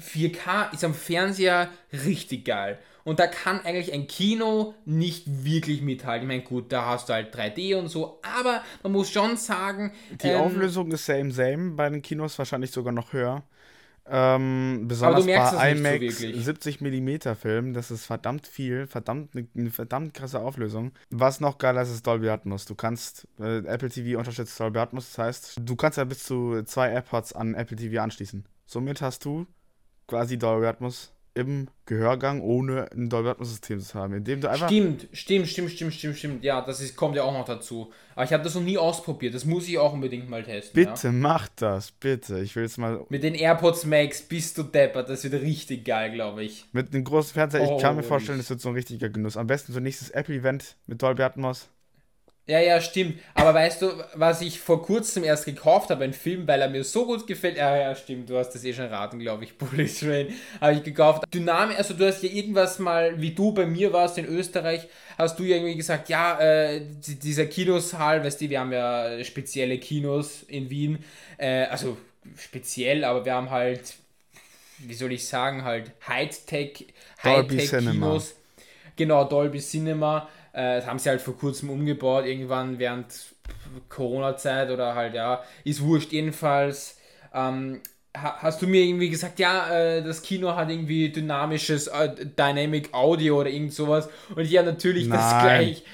4K 0.00 0.72
ist 0.72 0.84
am 0.84 0.94
Fernseher 0.94 1.68
richtig 1.92 2.44
geil. 2.44 2.78
Und 3.04 3.20
da 3.20 3.28
kann 3.28 3.60
eigentlich 3.60 3.92
ein 3.92 4.08
Kino 4.08 4.74
nicht 4.84 5.44
wirklich 5.44 5.80
mithalten. 5.80 6.28
Ich 6.28 6.28
meine, 6.28 6.42
gut, 6.42 6.72
da 6.72 6.86
hast 6.86 7.08
du 7.08 7.12
halt 7.12 7.32
3D 7.32 7.76
und 7.76 7.88
so, 7.88 8.20
aber 8.22 8.62
man 8.82 8.90
muss 8.90 9.10
schon 9.10 9.36
sagen. 9.36 9.92
Die 10.22 10.26
ähm, 10.26 10.40
Auflösung 10.40 10.90
ist 10.90 11.06
same, 11.06 11.30
same. 11.30 11.70
Bei 11.72 11.88
den 11.88 12.02
Kinos 12.02 12.36
wahrscheinlich 12.36 12.72
sogar 12.72 12.92
noch 12.92 13.12
höher. 13.12 13.44
Ähm, 14.08 14.84
besonders 14.86 15.26
bei 15.26 15.72
IMAX 15.72 16.18
so 16.18 16.32
70 16.32 16.80
mm 16.80 17.34
Film, 17.34 17.74
das 17.74 17.90
ist 17.90 18.06
verdammt 18.06 18.46
viel, 18.46 18.86
verdammt 18.86 19.34
eine, 19.34 19.48
eine, 19.56 19.70
verdammt 19.70 20.14
krasse 20.14 20.40
Auflösung. 20.40 20.92
Was 21.10 21.40
noch 21.40 21.58
geiler 21.58 21.82
ist, 21.82 21.90
ist 21.90 22.06
Dolby 22.06 22.28
Atmos. 22.28 22.66
Du 22.66 22.76
kannst, 22.76 23.26
äh, 23.40 23.58
Apple 23.58 23.88
TV 23.88 24.18
unterstützt 24.18 24.58
Dolby 24.60 24.78
Atmos, 24.78 25.10
das 25.10 25.18
heißt, 25.18 25.56
du 25.60 25.76
kannst 25.76 25.98
ja 25.98 26.04
bis 26.04 26.22
zu 26.22 26.62
zwei 26.64 26.90
AirPods 26.90 27.32
an 27.32 27.54
Apple 27.54 27.76
TV 27.76 28.00
anschließen. 28.00 28.44
Somit 28.66 29.00
hast 29.00 29.24
du 29.24 29.46
quasi 30.06 30.38
Dolby 30.38 30.66
Atmos 30.66 31.12
im 31.36 31.68
Gehörgang, 31.84 32.40
ohne 32.40 32.90
ein 32.92 33.10
Dolby 33.10 33.28
Atmos 33.28 33.50
System 33.50 33.78
zu 33.78 33.94
haben, 33.94 34.14
indem 34.14 34.40
du 34.40 34.48
einfach 34.48 34.68
Stimmt, 34.68 35.06
stimmt, 35.12 35.46
stimmt, 35.48 35.70
stimmt, 35.70 35.94
stimmt, 35.94 36.16
stimmt. 36.16 36.44
Ja, 36.44 36.62
das 36.62 36.80
ist, 36.80 36.96
kommt 36.96 37.14
ja 37.14 37.24
auch 37.24 37.32
noch 37.32 37.44
dazu. 37.44 37.92
Aber 38.14 38.24
ich 38.24 38.32
habe 38.32 38.42
das 38.42 38.54
noch 38.54 38.62
nie 38.62 38.78
ausprobiert. 38.78 39.34
Das 39.34 39.44
muss 39.44 39.68
ich 39.68 39.78
auch 39.78 39.92
unbedingt 39.92 40.30
mal 40.30 40.42
testen. 40.42 40.72
Bitte 40.72 41.08
ja. 41.08 41.12
mach 41.12 41.48
das, 41.54 41.92
bitte. 41.92 42.40
Ich 42.40 42.56
will 42.56 42.62
jetzt 42.62 42.78
mal 42.78 43.04
Mit 43.10 43.22
den 43.22 43.34
AirPods 43.34 43.84
Max 43.84 44.22
bist 44.22 44.56
du 44.56 44.62
deppert, 44.62 45.10
das 45.10 45.24
wird 45.24 45.34
richtig 45.34 45.84
geil, 45.84 46.10
glaube 46.10 46.42
ich. 46.42 46.64
Mit 46.72 46.94
einem 46.94 47.04
großen 47.04 47.34
Fernseher, 47.34 47.64
ich 47.64 47.68
oh, 47.68 47.78
kann 47.78 47.96
mir 47.96 48.02
vorstellen, 48.02 48.38
das 48.38 48.48
wird 48.48 48.62
so 48.62 48.70
ein 48.70 48.74
richtiger 48.74 49.10
Genuss. 49.10 49.36
Am 49.36 49.46
besten 49.46 49.74
so 49.74 49.80
nächstes 49.80 50.08
Apple 50.10 50.36
Event 50.36 50.76
mit 50.86 51.02
Dolby 51.02 51.22
Atmos. 51.22 51.68
Ja, 52.48 52.60
ja, 52.60 52.80
stimmt. 52.80 53.18
Aber 53.34 53.54
weißt 53.54 53.82
du, 53.82 53.90
was 54.14 54.40
ich 54.40 54.60
vor 54.60 54.80
kurzem 54.80 55.24
erst 55.24 55.46
gekauft 55.46 55.90
habe, 55.90 56.04
ein 56.04 56.12
Film, 56.12 56.46
weil 56.46 56.60
er 56.60 56.70
mir 56.70 56.84
so 56.84 57.04
gut 57.04 57.26
gefällt. 57.26 57.56
Ja, 57.56 57.76
ja, 57.76 57.94
stimmt, 57.96 58.30
du 58.30 58.38
hast 58.38 58.50
das 58.50 58.62
eh 58.62 58.72
schon 58.72 58.86
raten, 58.86 59.18
glaube 59.18 59.42
ich. 59.42 59.58
Bullet 59.58 59.88
Train 59.88 60.28
habe 60.60 60.74
ich 60.74 60.84
gekauft. 60.84 61.24
Dynamik, 61.34 61.76
also 61.76 61.94
du 61.94 62.06
hast 62.06 62.22
ja 62.22 62.30
irgendwas 62.30 62.78
mal, 62.78 63.20
wie 63.20 63.32
du 63.32 63.50
bei 63.50 63.66
mir 63.66 63.92
warst 63.92 64.16
in 64.18 64.26
Österreich, 64.26 64.86
hast 65.18 65.36
du 65.40 65.42
ja 65.42 65.56
irgendwie 65.56 65.74
gesagt, 65.74 66.08
ja, 66.08 66.38
äh, 66.38 66.82
dieser 67.04 67.46
Kinosaal, 67.46 68.22
weißt 68.22 68.40
du, 68.40 68.50
wir 68.50 68.60
haben 68.60 68.72
ja 68.72 69.24
spezielle 69.24 69.78
Kinos 69.78 70.44
in 70.46 70.70
Wien. 70.70 71.04
Äh, 71.38 71.64
also 71.64 71.96
speziell, 72.38 73.02
aber 73.02 73.24
wir 73.24 73.34
haben 73.34 73.50
halt, 73.50 73.94
wie 74.78 74.94
soll 74.94 75.10
ich 75.10 75.26
sagen, 75.26 75.64
halt 75.64 75.90
Hightech, 76.06 76.86
Hightech-Kinos. 77.24 78.36
Genau, 78.94 79.24
Dolby 79.24 79.58
Cinema 79.58 80.28
äh, 80.56 80.80
haben 80.82 80.98
sie 80.98 81.10
halt 81.10 81.20
vor 81.20 81.36
kurzem 81.36 81.68
umgebaut, 81.68 82.24
irgendwann 82.24 82.78
während 82.78 83.06
Corona-Zeit 83.90 84.70
oder 84.70 84.94
halt, 84.94 85.14
ja, 85.14 85.42
ist 85.64 85.82
wurscht. 85.82 86.12
Jedenfalls 86.12 86.98
ähm, 87.34 87.80
hast 88.14 88.62
du 88.62 88.66
mir 88.66 88.82
irgendwie 88.82 89.10
gesagt, 89.10 89.38
ja, 89.38 89.68
äh, 89.70 90.02
das 90.02 90.22
Kino 90.22 90.56
hat 90.56 90.70
irgendwie 90.70 91.10
dynamisches 91.10 91.88
äh, 91.88 92.14
Dynamic 92.24 92.94
Audio 92.94 93.40
oder 93.40 93.50
irgend 93.50 93.74
sowas. 93.74 94.08
Und 94.34 94.48
ja, 94.50 94.62
natürlich 94.62 95.06
Nein. 95.06 95.18
das 95.18 95.42
gleich. 95.42 95.84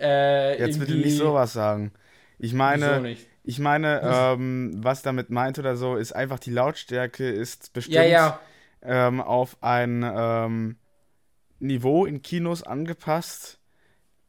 Äh, 0.00 0.60
Jetzt 0.60 0.78
bitte 0.78 0.94
nicht 0.94 1.16
sowas 1.16 1.52
sagen. 1.52 1.92
Ich 2.38 2.54
meine, 2.54 3.16
ich 3.42 3.58
meine, 3.58 4.00
ähm, 4.04 4.72
was 4.76 5.02
damit 5.02 5.30
meint 5.30 5.58
oder 5.58 5.74
so, 5.76 5.96
ist 5.96 6.12
einfach 6.12 6.38
die 6.38 6.50
Lautstärke 6.50 7.28
ist 7.28 7.72
bestimmt 7.72 7.96
ja, 7.96 8.04
ja. 8.04 8.40
Ähm, 8.82 9.20
auf 9.20 9.56
ein 9.60 10.04
ähm, 10.04 10.76
Niveau 11.58 12.06
in 12.06 12.22
Kinos 12.22 12.62
angepasst, 12.62 13.58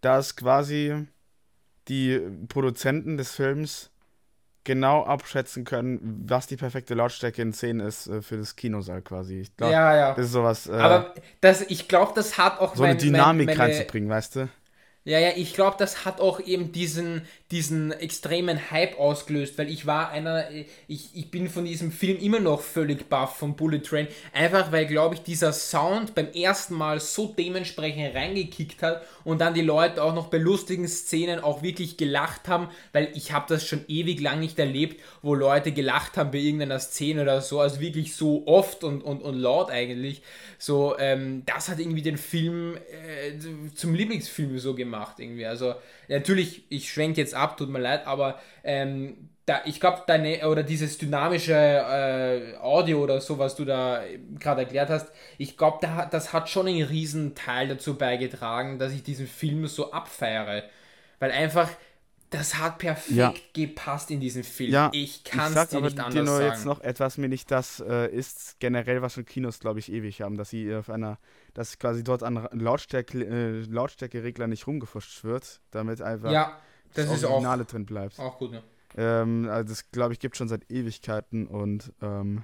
dass 0.06 0.36
quasi 0.36 1.08
die 1.88 2.20
Produzenten 2.48 3.18
des 3.18 3.32
Films 3.32 3.90
genau 4.64 5.04
abschätzen 5.04 5.64
können, 5.64 6.26
was 6.28 6.48
die 6.48 6.58
perfekte 6.58 6.94
Lautstärke 6.94 7.42
in 7.42 7.54
Szenen 7.54 7.86
ist 7.86 8.08
äh, 8.08 8.22
für 8.22 8.38
das 8.38 8.56
Kinosaal 8.56 9.02
quasi. 9.02 9.42
Ich 9.42 9.56
glaub, 9.56 9.72
ja, 9.72 9.96
ja. 9.96 10.14
Das 10.14 10.26
ist 10.26 10.32
sowas. 10.32 10.68
Äh, 10.68 10.74
Aber 10.74 11.14
das, 11.42 11.62
ich 11.62 11.88
glaube, 11.88 12.14
das 12.16 12.38
hat 12.38 12.60
auch 12.60 12.76
so 12.76 12.84
mein, 12.84 12.92
eine 12.92 13.00
Dynamik 13.00 13.48
mein, 13.48 13.58
meine, 13.58 13.74
reinzubringen, 13.74 14.10
weißt 14.10 14.36
du? 14.38 14.50
Ja, 15.06 15.20
ja, 15.20 15.30
ich 15.36 15.54
glaube, 15.54 15.76
das 15.78 16.06
hat 16.06 16.20
auch 16.20 16.40
eben 16.40 16.72
diesen, 16.72 17.28
diesen 17.52 17.92
extremen 17.92 18.72
Hype 18.72 18.98
ausgelöst, 18.98 19.60
weil 19.60 19.70
ich 19.70 19.86
war 19.86 20.10
einer, 20.10 20.50
ich, 20.88 21.10
ich 21.14 21.30
bin 21.30 21.48
von 21.48 21.66
diesem 21.66 21.92
Film 21.92 22.18
immer 22.18 22.40
noch 22.40 22.62
völlig 22.62 23.08
baff 23.08 23.38
von 23.38 23.56
Bullet 23.56 23.82
Train, 23.82 24.08
einfach 24.34 24.72
weil, 24.72 24.88
glaube 24.88 25.14
ich, 25.14 25.22
dieser 25.22 25.54
Sound 25.54 26.16
beim 26.16 26.32
ersten 26.32 26.74
Mal 26.74 27.00
so 27.00 27.36
dementsprechend 27.38 28.16
reingekickt 28.16 28.82
hat 28.82 29.04
und 29.24 29.42
dann 29.42 29.54
die 29.54 29.62
Leute 29.62 30.02
auch 30.02 30.16
noch 30.16 30.28
bei 30.28 30.40
lustigen 30.40 30.88
Szenen 30.88 31.40
auch 31.40 31.62
wirklich 31.62 31.98
gelacht 31.98 32.48
haben, 32.48 32.70
weil 32.94 33.12
ich 33.14 33.32
habe 33.32 33.46
das 33.48 33.68
schon 33.68 33.86
ewig 33.88 34.22
lang 34.22 34.40
nicht 34.40 34.58
erlebt, 34.58 35.00
wo 35.22 35.36
Leute 35.36 35.72
gelacht 35.72 36.18
haben 36.18 36.32
bei 36.32 36.40
irgendeiner 36.40 36.80
Szene 36.80 37.22
oder 37.22 37.42
so, 37.42 37.60
also 37.60 37.80
wirklich 37.80 38.16
so 38.16 38.48
oft 38.48 38.84
und, 38.84 39.04
und, 39.04 39.22
und 39.22 39.38
laut 39.38 39.70
eigentlich. 39.70 40.24
So, 40.58 40.98
ähm, 40.98 41.44
das 41.46 41.70
hat 41.70 41.80
irgendwie 41.80 42.02
den 42.02 42.18
Film 42.18 42.78
äh, 42.78 43.38
zum 43.76 43.94
Lieblingsfilm 43.94 44.58
so 44.58 44.74
gemacht 44.74 45.20
irgendwie. 45.20 45.46
Also 45.46 45.76
natürlich, 46.08 46.64
ich 46.70 46.92
schwenke 46.92 47.22
jetzt 47.22 47.35
ab, 47.36 47.58
tut 47.58 47.70
mir 47.70 47.80
leid, 47.80 48.08
aber 48.08 48.40
ähm, 48.64 49.30
da, 49.46 49.62
ich 49.66 49.80
glaube, 49.80 50.04
deine 50.08 50.48
oder 50.50 50.64
dieses 50.64 50.98
dynamische 50.98 51.54
äh, 51.54 52.58
Audio 52.58 53.04
oder 53.04 53.22
so, 53.22 53.38
was 53.38 53.56
du 53.56 53.64
da 53.64 54.02
gerade 54.40 54.62
erklärt 54.62 54.90
hast, 54.90 55.12
ich 55.38 55.56
glaube, 55.56 55.78
da, 55.82 56.06
das 56.06 56.34
hat 56.34 56.50
schon 56.50 56.68
einen 56.68 56.84
riesen 56.84 57.36
Teil 57.36 57.68
dazu 57.68 57.96
beigetragen, 57.96 58.80
dass 58.80 58.92
ich 58.92 59.04
diesen 59.04 59.28
Film 59.28 59.68
so 59.68 59.92
abfeiere. 59.92 60.64
Weil 61.20 61.32
einfach, 61.32 61.70
das 62.32 62.58
hat 62.58 62.80
perfekt 62.80 63.16
ja. 63.16 63.34
gepasst 63.54 64.10
in 64.10 64.20
diesen 64.20 64.44
Film. 64.44 64.72
Ja, 64.72 64.90
ich 64.94 65.24
kann 65.24 65.56
es 65.56 65.70
dir 65.70 65.80
nicht 65.80 66.00
anders 66.00 66.14
dir 66.14 66.24
nur 66.24 66.38
sagen. 66.38 66.50
jetzt 66.50 66.66
noch 66.66 66.82
etwas, 66.82 67.20
mir 67.20 67.30
nicht 67.30 67.52
das 67.52 67.84
äh, 67.88 68.10
ist 68.10 68.60
generell, 68.60 69.04
was 69.04 69.14
schon 69.14 69.26
Kinos, 69.26 69.60
glaube 69.60 69.78
ich, 69.78 69.92
ewig 69.92 70.22
haben, 70.22 70.38
dass 70.38 70.50
sie 70.50 70.74
auf 70.74 70.90
einer, 70.90 71.20
dass 71.54 71.78
quasi 71.78 72.04
dort 72.04 72.24
an 72.24 72.48
Lautstärke, 72.52 73.24
äh, 73.24 73.62
Lautstärkeregler 73.72 74.48
nicht 74.48 74.66
rumgefuscht 74.66 75.24
wird, 75.24 75.62
damit 75.70 76.02
einfach 76.02 76.32
ja, 76.32 76.60
das, 76.96 77.10
das 77.10 77.24
Originale 77.24 77.64
auch, 77.64 77.68
drin 77.68 77.86
bleibt. 77.86 78.20
Auch 78.20 78.38
gut, 78.38 78.52
ne? 78.52 78.64
Ähm, 78.98 79.48
also 79.50 79.70
das, 79.70 79.92
glaube 79.92 80.14
ich, 80.14 80.20
gibt 80.20 80.38
schon 80.38 80.48
seit 80.48 80.72
Ewigkeiten 80.72 81.48
und 81.48 81.92
ähm, 82.02 82.44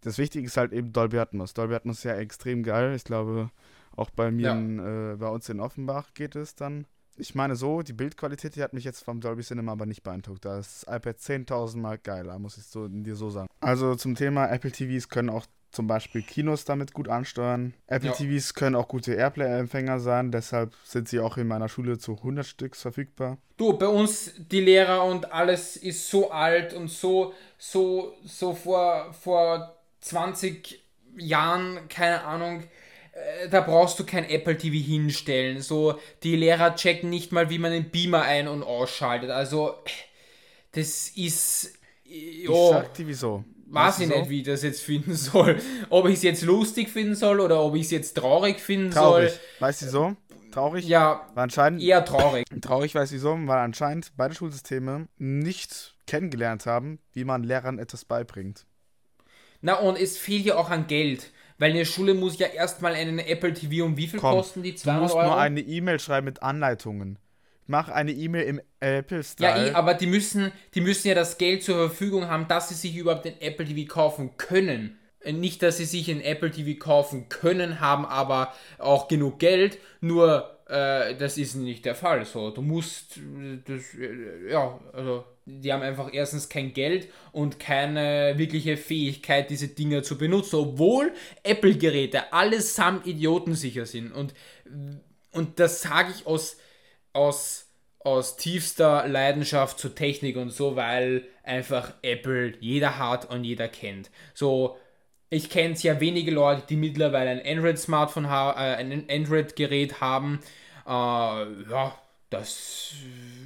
das 0.00 0.18
Wichtige 0.18 0.46
ist 0.46 0.56
halt 0.56 0.72
eben 0.72 0.92
Dolby 0.92 1.18
Atmos. 1.18 1.54
Dolby 1.54 1.74
Atmos 1.74 1.98
ist 1.98 2.04
ja 2.04 2.16
extrem 2.16 2.62
geil. 2.62 2.94
Ich 2.94 3.04
glaube, 3.04 3.50
auch 3.94 4.10
bei 4.10 4.30
mir, 4.30 4.48
ja. 4.48 4.52
in, 4.54 4.78
äh, 4.78 5.16
bei 5.16 5.28
uns 5.28 5.48
in 5.48 5.60
Offenbach 5.60 6.14
geht 6.14 6.34
es 6.34 6.54
dann 6.54 6.86
ich 7.16 7.34
meine 7.34 7.56
so, 7.56 7.82
die 7.82 7.92
Bildqualität, 7.92 8.56
die 8.56 8.62
hat 8.62 8.72
mich 8.72 8.84
jetzt 8.84 9.04
vom 9.04 9.20
Dolby 9.20 9.42
Cinema 9.42 9.72
aber 9.72 9.86
nicht 9.86 10.02
beeindruckt. 10.02 10.44
Da 10.44 10.58
ist 10.58 10.86
das 10.86 10.96
iPad 10.96 11.16
10.000 11.16 11.78
Mal 11.78 11.98
geiler, 11.98 12.38
muss 12.38 12.56
ich 12.56 12.64
so, 12.64 12.88
dir 12.88 13.16
so 13.16 13.30
sagen. 13.30 13.48
Also 13.60 13.94
zum 13.96 14.14
Thema 14.14 14.46
Apple 14.48 14.72
TVs 14.72 15.08
können 15.08 15.30
auch 15.30 15.46
zum 15.72 15.86
Beispiel 15.86 16.22
Kinos 16.22 16.64
damit 16.64 16.92
gut 16.92 17.08
ansteuern. 17.08 17.74
Apple 17.86 18.10
ja. 18.10 18.14
TVs 18.14 18.54
können 18.54 18.76
auch 18.76 18.88
gute 18.88 19.14
Airplay-Empfänger 19.14 19.98
sein, 19.98 20.30
deshalb 20.30 20.74
sind 20.84 21.08
sie 21.08 21.18
auch 21.18 21.36
in 21.38 21.48
meiner 21.48 21.68
Schule 21.68 21.98
zu 21.98 22.16
100 22.16 22.46
Stück 22.46 22.76
verfügbar. 22.76 23.38
Du, 23.56 23.72
bei 23.72 23.88
uns 23.88 24.32
die 24.36 24.60
Lehrer 24.60 25.04
und 25.04 25.32
alles 25.32 25.76
ist 25.76 26.08
so 26.08 26.30
alt 26.30 26.74
und 26.74 26.88
so, 26.88 27.32
so, 27.58 28.14
so 28.24 28.54
vor, 28.54 29.12
vor 29.14 29.76
20 30.00 30.80
Jahren, 31.16 31.88
keine 31.88 32.22
Ahnung, 32.24 32.64
äh, 33.12 33.48
da 33.48 33.60
brauchst 33.60 33.98
du 33.98 34.04
kein 34.04 34.28
Apple 34.28 34.56
TV 34.56 34.76
hinstellen. 34.76 35.60
So, 35.60 35.98
die 36.22 36.36
Lehrer 36.36 36.74
checken 36.74 37.10
nicht 37.10 37.32
mal, 37.32 37.50
wie 37.50 37.58
man 37.58 37.72
den 37.72 37.90
Beamer 37.90 38.22
ein- 38.22 38.48
und 38.48 38.62
ausschaltet. 38.62 39.30
Also, 39.30 39.76
das 40.72 41.08
ist. 41.10 41.78
Jo, 42.04 42.52
ich 42.52 42.70
sag 42.70 42.94
dir 42.94 43.06
wieso. 43.06 43.44
Weiß 43.74 44.00
ich 44.00 44.08
nicht, 44.08 44.28
wie 44.28 44.40
ich 44.40 44.46
das 44.46 44.62
jetzt 44.62 44.82
finden 44.82 45.14
soll. 45.14 45.60
Ob 45.90 46.06
ich 46.06 46.14
es 46.16 46.22
jetzt 46.22 46.42
lustig 46.42 46.90
finden 46.90 47.14
soll 47.14 47.40
oder 47.40 47.60
ob 47.62 47.74
ich 47.74 47.82
es 47.82 47.90
jetzt 47.90 48.14
traurig 48.16 48.60
finden 48.60 48.90
traurig. 48.90 49.30
soll. 49.30 49.40
Weißt 49.60 49.82
du 49.82 49.86
so? 49.88 50.16
Traurig? 50.50 50.86
Ja, 50.86 51.26
war 51.34 51.44
anscheinend 51.44 51.82
eher 51.82 52.04
traurig. 52.04 52.44
Traurig 52.60 52.94
weiß 52.94 53.10
ich 53.12 53.20
so, 53.20 53.30
weil 53.46 53.58
anscheinend 53.58 54.12
beide 54.16 54.34
Schulsysteme 54.34 55.08
nicht 55.16 55.94
kennengelernt 56.06 56.66
haben, 56.66 56.98
wie 57.14 57.24
man 57.24 57.42
Lehrern 57.42 57.78
etwas 57.78 58.04
beibringt. 58.04 58.66
Na, 59.62 59.74
und 59.78 59.98
es 59.98 60.18
fehlt 60.18 60.44
ja 60.44 60.56
auch 60.56 60.68
an 60.70 60.86
Geld. 60.86 61.30
Weil 61.58 61.70
eine 61.70 61.86
Schule 61.86 62.14
muss 62.14 62.38
ja 62.38 62.48
erstmal 62.48 62.94
einen 62.94 63.18
Apple 63.20 63.54
TV 63.54 63.84
um 63.86 63.96
wie 63.96 64.08
viel 64.08 64.18
Komm, 64.18 64.34
kosten 64.34 64.62
die 64.62 64.74
200 64.74 64.98
Du 64.98 65.02
musst 65.04 65.14
Euro? 65.14 65.26
nur 65.28 65.38
eine 65.38 65.60
E-Mail 65.60 66.00
schreiben 66.00 66.24
mit 66.24 66.42
Anleitungen. 66.42 67.18
Mach 67.66 67.88
eine 67.88 68.10
E-Mail 68.12 68.42
im 68.44 68.60
Apple-Style. 68.82 69.66
Ja, 69.66 69.66
eh, 69.66 69.72
aber 69.72 69.94
die 69.94 70.06
müssen, 70.06 70.52
die 70.74 70.80
müssen 70.80 71.08
ja 71.08 71.14
das 71.14 71.38
Geld 71.38 71.62
zur 71.62 71.76
Verfügung 71.76 72.28
haben, 72.28 72.48
dass 72.48 72.68
sie 72.68 72.74
sich 72.74 72.96
überhaupt 72.96 73.24
den 73.24 73.40
Apple 73.40 73.66
TV 73.66 73.92
kaufen 73.92 74.36
können. 74.36 74.98
Nicht, 75.24 75.62
dass 75.62 75.76
sie 75.76 75.84
sich 75.84 76.10
einen 76.10 76.20
Apple 76.20 76.50
TV 76.50 76.78
kaufen 76.78 77.28
können, 77.28 77.78
haben 77.78 78.04
aber 78.04 78.52
auch 78.78 79.06
genug 79.06 79.38
Geld. 79.38 79.78
Nur, 80.00 80.58
äh, 80.68 81.14
das 81.14 81.38
ist 81.38 81.54
nicht 81.54 81.84
der 81.84 81.94
Fall. 81.94 82.24
So, 82.24 82.50
du 82.50 82.60
musst, 82.60 83.20
das, 83.66 83.82
ja, 84.50 84.80
also 84.92 85.24
die 85.44 85.72
haben 85.72 85.82
einfach 85.82 86.08
erstens 86.12 86.48
kein 86.48 86.72
Geld 86.72 87.08
und 87.30 87.60
keine 87.60 88.34
wirkliche 88.36 88.76
Fähigkeit, 88.76 89.50
diese 89.50 89.68
Dinger 89.68 90.02
zu 90.02 90.18
benutzen, 90.18 90.56
obwohl 90.56 91.12
Apple-Geräte 91.44 92.32
allesamt 92.32 93.06
idiotensicher 93.06 93.86
sind. 93.86 94.12
Und, 94.12 94.34
und 95.32 95.60
das 95.60 95.82
sage 95.82 96.12
ich 96.16 96.26
aus, 96.26 96.56
aus, 97.12 97.71
aus 98.04 98.36
tiefster 98.36 99.06
Leidenschaft 99.06 99.78
zur 99.78 99.94
Technik 99.94 100.36
und 100.36 100.50
so, 100.50 100.76
weil 100.76 101.24
einfach 101.44 101.94
Apple 102.02 102.54
jeder 102.60 102.98
hat 102.98 103.30
und 103.30 103.44
jeder 103.44 103.68
kennt. 103.68 104.10
So, 104.34 104.76
ich 105.30 105.48
kenne 105.48 105.76
sehr 105.76 106.00
wenige 106.00 106.30
Leute, 106.30 106.64
die 106.68 106.76
mittlerweile 106.76 107.30
ein 107.30 107.42
Android-Smartphone 107.44 108.28
haben, 108.28 108.58
äh, 108.58 108.74
ein 108.76 109.06
Android-Gerät 109.08 110.00
haben. 110.00 110.40
Äh, 110.86 110.90
ja, 110.90 111.98
das 112.28 112.94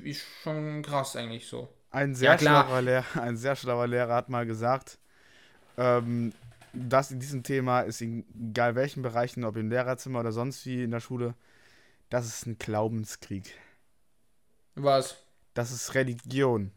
ist 0.04 0.24
schon 0.42 0.82
krass 0.82 1.16
eigentlich 1.16 1.46
so. 1.46 1.68
Ein 1.90 2.14
sehr, 2.14 2.32
ja, 2.32 2.38
schlauer, 2.38 2.82
Lehrer, 2.82 3.04
ein 3.22 3.36
sehr 3.36 3.56
schlauer 3.56 3.86
Lehrer 3.86 4.14
hat 4.14 4.28
mal 4.28 4.46
gesagt, 4.46 4.98
ähm, 5.76 6.32
dass 6.72 7.10
in 7.10 7.20
diesem 7.20 7.42
Thema 7.42 7.80
ist 7.82 8.02
egal 8.02 8.74
welchen 8.74 9.02
Bereichen, 9.02 9.44
ob 9.44 9.56
im 9.56 9.70
Lehrerzimmer 9.70 10.20
oder 10.20 10.32
sonst 10.32 10.66
wie 10.66 10.82
in 10.82 10.90
der 10.90 11.00
Schule, 11.00 11.34
das 12.10 12.26
ist 12.26 12.46
ein 12.46 12.58
Glaubenskrieg. 12.58 13.54
Was? 14.76 15.16
Das 15.54 15.72
ist 15.72 15.94
Religion. 15.94 16.70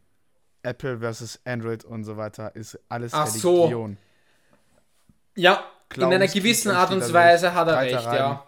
Apple 0.64 1.00
versus 1.00 1.40
Android 1.46 1.86
und 1.86 2.04
so 2.04 2.18
weiter 2.18 2.56
ist 2.56 2.80
alles 2.90 3.14
Ach 3.14 3.28
Religion. 3.28 3.98
So. 5.36 5.42
Ja, 5.42 5.64
in 5.96 6.04
einer 6.04 6.28
gewissen 6.28 6.72
Art 6.72 6.92
und 6.92 7.14
Weise 7.14 7.54
hat 7.54 7.68
er 7.68 7.80
recht, 7.82 7.94
ja. 7.94 8.46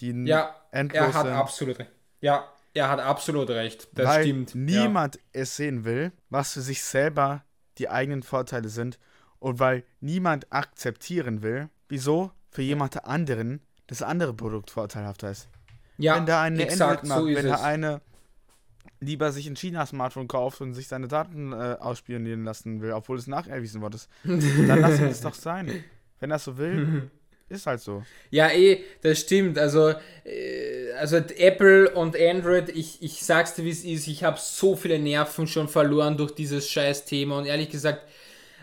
Die 0.00 0.12
ja, 0.26 0.54
er 0.70 1.14
hat 1.14 1.26
absolut 1.26 1.78
recht. 1.78 1.90
Ja, 2.20 2.44
er 2.74 2.90
hat 2.90 3.00
absolut 3.00 3.48
recht. 3.50 3.88
Das 3.92 4.06
Weil 4.06 4.24
stimmt. 4.24 4.54
Niemand 4.54 5.16
ja. 5.16 5.20
es 5.32 5.56
sehen 5.56 5.84
will, 5.84 6.12
was 6.28 6.52
für 6.52 6.60
sich 6.60 6.84
selber 6.84 7.42
die 7.78 7.88
eigenen 7.88 8.22
Vorteile 8.22 8.68
sind 8.68 8.98
und 9.38 9.58
weil 9.58 9.84
niemand 10.00 10.52
akzeptieren 10.52 11.42
will, 11.42 11.70
wieso 11.88 12.30
für 12.50 12.62
jemand 12.62 13.04
anderen 13.04 13.60
das 13.86 14.02
andere 14.02 14.34
Produkt 14.34 14.70
vorteilhafter 14.70 15.30
ist. 15.30 15.48
Ja, 15.98 16.16
wenn 16.16 16.26
der 16.26 16.40
eine 16.40 16.62
exakt, 16.62 17.04
macht, 17.04 17.20
so 17.20 17.26
wenn 17.26 17.46
der 17.46 17.62
eine 17.62 18.00
lieber 19.00 19.32
sich 19.32 19.46
ein 19.46 19.56
China-Smartphone 19.56 20.28
kauft 20.28 20.60
und 20.60 20.74
sich 20.74 20.88
seine 20.88 21.08
Daten 21.08 21.52
äh, 21.52 21.76
ausspionieren 21.78 22.44
lassen 22.44 22.80
will, 22.80 22.92
obwohl 22.92 23.18
es 23.18 23.26
nacherwiesen 23.26 23.80
worden 23.80 23.94
ist, 23.94 24.08
dann 24.24 24.80
lass 24.80 24.98
ihn 24.98 25.06
es 25.06 25.20
doch 25.20 25.34
sein. 25.34 25.84
Wenn 26.20 26.30
er 26.30 26.38
so 26.38 26.56
will, 26.56 27.10
ist 27.48 27.66
halt 27.66 27.80
so. 27.80 28.02
Ja, 28.30 28.50
eh, 28.50 28.82
das 29.02 29.20
stimmt. 29.20 29.58
Also, 29.58 29.94
äh, 30.24 30.92
also 30.98 31.16
Apple 31.16 31.90
und 31.90 32.16
Android, 32.18 32.70
ich, 32.70 33.02
ich 33.02 33.22
sag's 33.22 33.54
dir, 33.54 33.64
wie 33.64 33.70
es 33.70 33.84
ist, 33.84 34.08
ich 34.08 34.24
habe 34.24 34.38
so 34.40 34.76
viele 34.76 34.98
Nerven 34.98 35.46
schon 35.46 35.68
verloren 35.68 36.16
durch 36.16 36.32
dieses 36.32 36.68
scheiß 36.68 37.04
Thema 37.04 37.38
und 37.38 37.46
ehrlich 37.46 37.70
gesagt, 37.70 38.02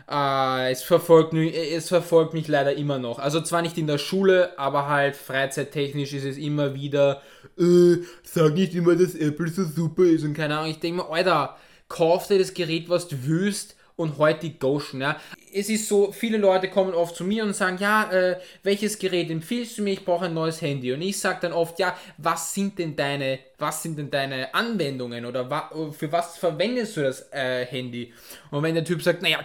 äh, 0.10 0.72
es, 0.72 0.84
verfolgt 0.84 1.34
mich, 1.34 1.56
es 1.56 1.88
verfolgt 1.88 2.34
mich 2.34 2.48
leider 2.48 2.76
immer 2.76 3.00
noch. 3.00 3.20
Also 3.20 3.42
zwar 3.42 3.62
nicht 3.62 3.78
in 3.78 3.88
der 3.88 3.98
Schule, 3.98 4.58
aber 4.58 4.88
halt 4.88 5.16
freizeittechnisch 5.16 6.14
ist 6.14 6.26
es 6.26 6.38
immer 6.38 6.74
wieder, 6.74 7.22
äh, 7.58 7.98
sag 8.24 8.54
nicht 8.54 8.76
immer, 8.76 8.96
dass 8.96 9.16
Apple 9.16 9.50
so 9.50 9.64
super 9.64 10.04
ist 10.04 10.24
und 10.24 10.34
keine 10.34 10.58
Ahnung. 10.58 10.72
Ich 10.72 10.80
denke 10.80 11.04
mir, 11.04 11.10
Alter, 11.10 11.58
kauf 11.88 12.28
dir 12.28 12.40
das 12.40 12.54
Gerät, 12.54 12.90
was 12.90 13.08
du 13.08 13.16
willst 13.26 13.76
und 13.96 14.18
heute 14.18 14.42
die 14.42 14.58
Goshen. 14.58 15.02
Ja. 15.02 15.18
Es 15.54 15.70
ist 15.70 15.88
so, 15.88 16.12
viele 16.12 16.38
Leute 16.38 16.70
kommen 16.70 16.94
oft 16.94 17.16
zu 17.16 17.24
mir 17.24 17.44
und 17.44 17.56
sagen, 17.56 17.78
ja, 17.80 18.12
äh, 18.12 18.40
welches 18.64 18.98
Gerät 18.98 19.30
empfiehlst 19.30 19.78
du 19.78 19.84
mir? 19.84 19.94
Ich 19.94 20.04
brauche 20.04 20.26
ein 20.26 20.34
neues 20.34 20.62
Handy. 20.62 20.92
Und 20.94 21.02
ich 21.02 21.20
sage 21.20 21.40
dann 21.42 21.54
oft, 21.54 21.78
ja, 21.80 21.96
was 22.18 22.54
sind 22.54 22.80
denn 22.80 22.96
deine, 22.96 23.40
was 23.60 23.84
sind 23.84 23.98
denn 23.98 24.10
deine 24.10 24.54
Anwendungen 24.54 25.26
oder 25.26 25.50
wa 25.50 25.70
für 25.92 26.12
was 26.12 26.38
verwendest 26.38 26.98
du 26.98 27.04
das 27.04 27.32
äh, 27.32 27.66
Handy? 27.66 28.12
Und 28.50 28.64
wenn 28.64 28.74
der 28.74 28.84
Typ 28.84 29.02
sagt, 29.02 29.22
naja, 29.22 29.40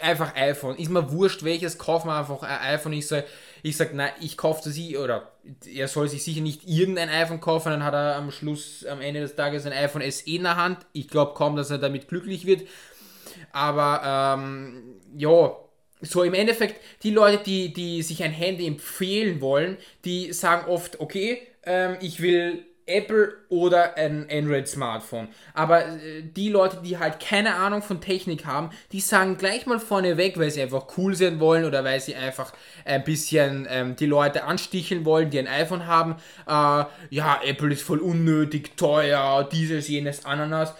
einfach 0.00 0.34
iPhone, 0.34 0.76
ist 0.76 0.90
mir 0.90 1.12
wurscht, 1.12 1.44
welches, 1.44 1.78
kauf 1.78 2.04
mal 2.04 2.20
einfach 2.20 2.42
ein 2.42 2.74
iPhone. 2.74 2.94
Ich 2.94 3.06
sage, 3.06 3.24
ich 3.62 3.76
sag, 3.76 3.94
nein, 3.94 4.10
ich 4.20 4.36
kaufe 4.36 4.68
sie 4.68 4.96
oder 4.96 5.32
er 5.72 5.86
soll 5.86 6.08
sich 6.08 6.24
sicher 6.24 6.40
nicht 6.40 6.68
irgendein 6.68 7.08
iPhone 7.08 7.40
kaufen, 7.40 7.70
dann 7.70 7.84
hat 7.84 7.94
er 7.94 8.16
am 8.16 8.30
Schluss, 8.32 8.84
am 8.84 9.00
Ende 9.00 9.20
des 9.20 9.36
Tages 9.36 9.66
ein 9.66 9.72
iPhone 9.72 10.08
SE 10.10 10.24
in 10.26 10.42
der 10.42 10.56
Hand. 10.56 10.78
Ich 10.92 11.08
glaube 11.08 11.34
kaum, 11.34 11.54
dass 11.54 11.70
er 11.70 11.78
damit 11.78 12.08
glücklich 12.08 12.44
wird. 12.46 12.62
Aber 13.52 14.38
ähm, 14.38 14.96
ja, 15.16 15.52
so 16.00 16.22
im 16.22 16.34
Endeffekt, 16.34 16.80
die 17.02 17.10
Leute, 17.10 17.42
die, 17.44 17.72
die 17.72 18.02
sich 18.02 18.22
ein 18.22 18.32
Handy 18.32 18.66
empfehlen 18.66 19.40
wollen, 19.40 19.76
die 20.04 20.32
sagen 20.32 20.68
oft, 20.68 21.00
okay, 21.00 21.42
ähm, 21.64 21.96
ich 22.00 22.20
will 22.20 22.64
Apple 22.86 23.34
oder 23.48 23.96
ein 23.96 24.26
Android-Smartphone. 24.30 25.28
Aber 25.54 25.86
äh, 25.86 26.22
die 26.22 26.48
Leute, 26.48 26.78
die 26.84 26.98
halt 26.98 27.20
keine 27.20 27.54
Ahnung 27.54 27.82
von 27.82 28.00
Technik 28.00 28.44
haben, 28.44 28.70
die 28.90 29.00
sagen 29.00 29.38
gleich 29.38 29.66
mal 29.66 29.78
vorneweg, 29.78 30.38
weil 30.38 30.50
sie 30.50 30.62
einfach 30.62 30.86
cool 30.96 31.14
sein 31.14 31.38
wollen 31.38 31.64
oder 31.64 31.84
weil 31.84 32.00
sie 32.00 32.16
einfach 32.16 32.52
ein 32.84 33.04
bisschen 33.04 33.66
ähm, 33.70 33.94
die 33.96 34.06
Leute 34.06 34.44
ansticheln 34.44 35.04
wollen, 35.04 35.30
die 35.30 35.38
ein 35.38 35.46
iPhone 35.46 35.86
haben. 35.86 36.16
Äh, 36.46 36.84
ja, 37.10 37.40
Apple 37.44 37.72
ist 37.72 37.82
voll 37.82 38.00
unnötig, 38.00 38.76
teuer, 38.76 39.48
dieses, 39.50 39.88
jenes, 39.88 40.24
Ananas. 40.24 40.74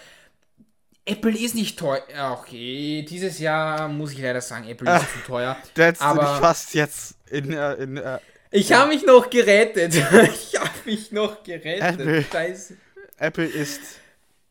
Apple 1.05 1.37
ist 1.37 1.55
nicht 1.55 1.79
teuer. 1.79 2.39
Okay, 2.41 3.05
dieses 3.09 3.39
Jahr 3.39 3.89
muss 3.89 4.13
ich 4.13 4.21
leider 4.21 4.41
sagen, 4.41 4.69
Apple 4.69 4.95
ist 4.95 5.13
zu 5.13 5.19
teuer. 5.27 5.57
Da 5.75 5.85
hättest 5.85 6.03
aber 6.03 6.23
du 6.23 6.29
dich 6.29 6.37
fast 6.39 6.75
jetzt 6.75 7.17
in. 7.31 7.53
Äh, 7.53 7.75
in 7.75 7.97
äh, 7.97 8.19
ich 8.51 8.73
habe 8.73 8.89
mich 8.89 9.05
noch 9.05 9.29
gerettet. 9.29 9.95
ich 10.35 10.61
habe 10.61 10.71
mich 10.85 11.11
noch 11.11 11.43
gerettet. 11.43 12.01
Apple, 12.01 12.25
Scheiße. 12.31 12.77
Apple 13.17 13.47
ist 13.47 13.81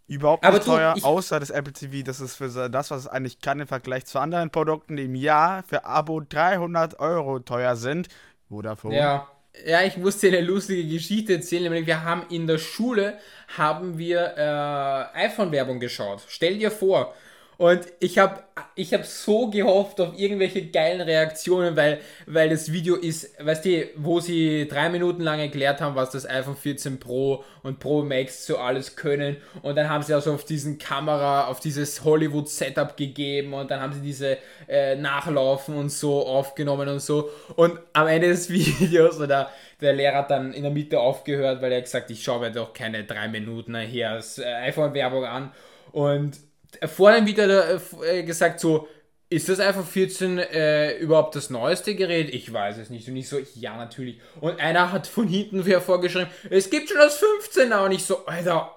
überhaupt 0.08 0.44
nicht 0.44 0.68
du, 0.68 0.72
teuer, 0.72 0.96
außer 1.02 1.40
das 1.40 1.52
Apple 1.52 1.72
TV. 1.72 2.04
Das 2.04 2.20
ist 2.20 2.36
für 2.36 2.70
das, 2.70 2.92
was 2.92 3.02
es 3.02 3.08
eigentlich 3.08 3.40
kann 3.40 3.60
im 3.60 3.68
Vergleich 3.68 4.06
zu 4.06 4.20
anderen 4.20 4.50
Produkten, 4.50 4.98
die 4.98 5.06
im 5.06 5.16
Jahr 5.16 5.64
für 5.64 5.86
Abo 5.86 6.20
300 6.20 7.00
Euro 7.00 7.40
teuer 7.40 7.76
sind. 7.78 8.10
Vodafone. 8.50 8.98
Ja. 8.98 9.30
Ja, 9.66 9.84
ich 9.84 9.98
muss 9.98 10.18
dir 10.18 10.30
eine 10.30 10.42
lustige 10.42 10.88
Geschichte 10.88 11.34
erzählen, 11.34 11.64
nämlich 11.64 11.86
wir 11.86 12.04
haben 12.04 12.26
in 12.30 12.48
der 12.48 12.58
Schule 12.58 13.20
haben 13.58 13.98
wir 13.98 14.34
äh, 14.38 15.26
iPhone-Werbung 15.26 15.80
geschaut. 15.80 16.22
Stell 16.28 16.58
dir 16.58 16.72
vor, 16.72 17.14
und 17.62 17.86
ich 18.00 18.18
habe 18.18 18.42
ich 18.74 18.92
hab 18.92 19.06
so 19.06 19.48
gehofft 19.48 20.02
auf 20.02 20.18
irgendwelche 20.18 20.66
geilen 20.66 21.00
Reaktionen, 21.00 21.76
weil, 21.76 22.00
weil 22.26 22.50
das 22.50 22.72
Video 22.72 22.96
ist, 22.96 23.38
weißt 23.40 23.66
du, 23.66 23.88
wo 23.98 24.20
sie 24.20 24.68
drei 24.68 24.90
Minuten 24.90 25.22
lang 25.22 25.40
erklärt 25.40 25.80
haben, 25.80 25.96
was 25.96 26.10
das 26.10 26.28
iPhone 26.28 26.56
14 26.56 27.00
Pro 27.00 27.44
und 27.62 27.78
Pro 27.78 28.02
Max 28.02 28.48
so 28.48 28.58
alles 28.58 28.96
können. 28.96 29.38
Und 29.62 29.76
dann 29.76 29.92
haben 29.92 30.02
sie 30.02 30.16
also 30.16 30.34
auf 30.34 30.44
diesen 30.44 30.80
Kamera, 30.80 31.46
auf 31.46 31.60
dieses 31.60 32.04
Hollywood-Setup 32.04 32.98
gegeben 32.98 33.54
und 33.54 33.70
dann 33.70 33.80
haben 33.80 33.94
sie 33.94 34.02
diese 34.02 34.40
äh, 34.68 34.96
Nachlaufen 34.96 35.76
und 35.76 35.92
so 35.92 36.26
aufgenommen 36.26 36.90
und 36.90 37.00
so. 37.00 37.30
Und 37.58 37.80
am 37.94 38.08
Ende 38.08 38.30
des 38.30 38.50
Videos, 38.50 39.20
oder 39.20 39.52
der 39.82 39.94
Lehrer 39.94 40.18
hat 40.18 40.32
dann 40.32 40.52
in 40.52 40.64
der 40.64 40.72
Mitte 40.72 41.00
aufgehört, 41.00 41.62
weil 41.62 41.72
er 41.72 41.82
gesagt 41.82 42.10
ich 42.10 42.24
schaue 42.24 42.40
mir 42.40 42.52
doch 42.52 42.74
keine 42.74 43.04
drei 43.04 43.28
Minuten 43.28 43.78
hier 43.82 44.16
das 44.16 44.40
äh, 44.40 44.52
iPhone-Werbung 44.52 45.26
an. 45.26 45.52
Und 45.92 46.40
vorhin 46.86 47.26
wieder 47.26 47.80
äh, 48.04 48.24
gesagt, 48.24 48.60
so, 48.60 48.88
ist 49.32 49.48
das 49.48 49.62
iPhone 49.62 49.86
14 49.86 50.40
äh, 50.40 50.98
überhaupt 50.98 51.36
das 51.36 51.50
neueste 51.50 51.96
Gerät? 51.96 52.34
Ich 52.34 52.52
weiß 52.52 52.78
es 52.78 52.90
nicht. 52.90 53.08
Und 53.08 53.16
ich 53.16 53.30
so, 53.30 53.40
ja, 53.56 53.78
natürlich. 53.78 54.20
Und 54.42 54.60
einer 54.60 54.92
hat 54.92 55.08
von 55.08 55.28
hinten 55.28 55.64
vorgeschrieben, 55.80 56.30
es 56.50 56.70
gibt 56.70 56.90
schon 56.90 56.98
das 56.98 57.24
15er. 57.24 57.86
Und 57.86 57.94
ich 57.94 58.04
so, 58.04 58.26
Alter, 58.26 58.76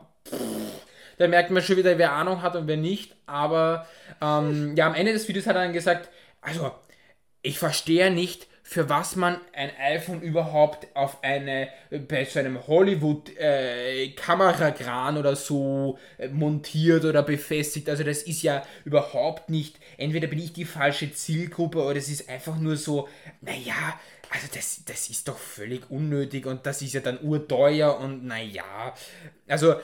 da 1.19 1.27
merkt 1.27 1.51
man 1.51 1.61
schon 1.61 1.77
wieder, 1.77 1.99
wer 1.99 2.13
Ahnung 2.13 2.43
hat 2.43 2.55
und 2.55 2.69
wer 2.69 2.77
nicht. 2.77 3.17
Aber 3.27 3.89
ähm, 4.23 4.77
ja, 4.77 4.87
am 4.87 4.95
Ende 4.95 5.13
des 5.13 5.27
Videos 5.27 5.47
hat 5.47 5.57
er 5.57 5.63
dann 5.63 5.73
gesagt, 5.73 6.09
also, 6.41 6.71
ich 7.43 7.59
verstehe 7.59 8.13
nicht, 8.13 8.47
für 8.67 8.89
was 8.89 9.15
man 9.15 9.37
ein 9.53 9.71
iPhone 9.79 10.23
überhaupt 10.23 10.87
auf 10.95 11.23
eine, 11.23 11.69
bei 12.09 12.25
so 12.25 12.39
einem 12.39 12.67
Hollywood-Kamerakran 12.67 15.17
äh, 15.17 15.19
oder 15.19 15.37
so 15.37 15.99
äh, 16.17 16.29
montiert 16.29 17.05
oder 17.05 17.23
befestigt. 17.23 17.91
Also 17.91 18.05
das 18.05 18.23
ist 18.23 18.43
ja 18.43 18.63
überhaupt 18.87 19.51
nicht, 19.51 19.79
entweder 19.99 20.29
bin 20.29 20.39
ich 20.39 20.55
die 20.55 20.65
falsche 20.65 21.13
Zielgruppe 21.13 21.83
oder 21.83 21.99
es 21.99 22.09
ist 22.09 22.31
einfach 22.31 22.57
nur 22.57 22.79
so, 22.79 23.07
naja, 23.43 24.01
also 24.31 24.47
das, 24.55 24.81
das 24.87 25.11
ist 25.11 25.29
doch 25.29 25.37
völlig 25.37 25.91
unnötig 25.91 26.47
und 26.47 26.65
das 26.65 26.81
ist 26.81 26.95
ja 26.95 27.01
dann 27.01 27.21
urteuer 27.21 28.01
und 28.01 28.25
naja, 28.25 28.95
also 29.47 29.75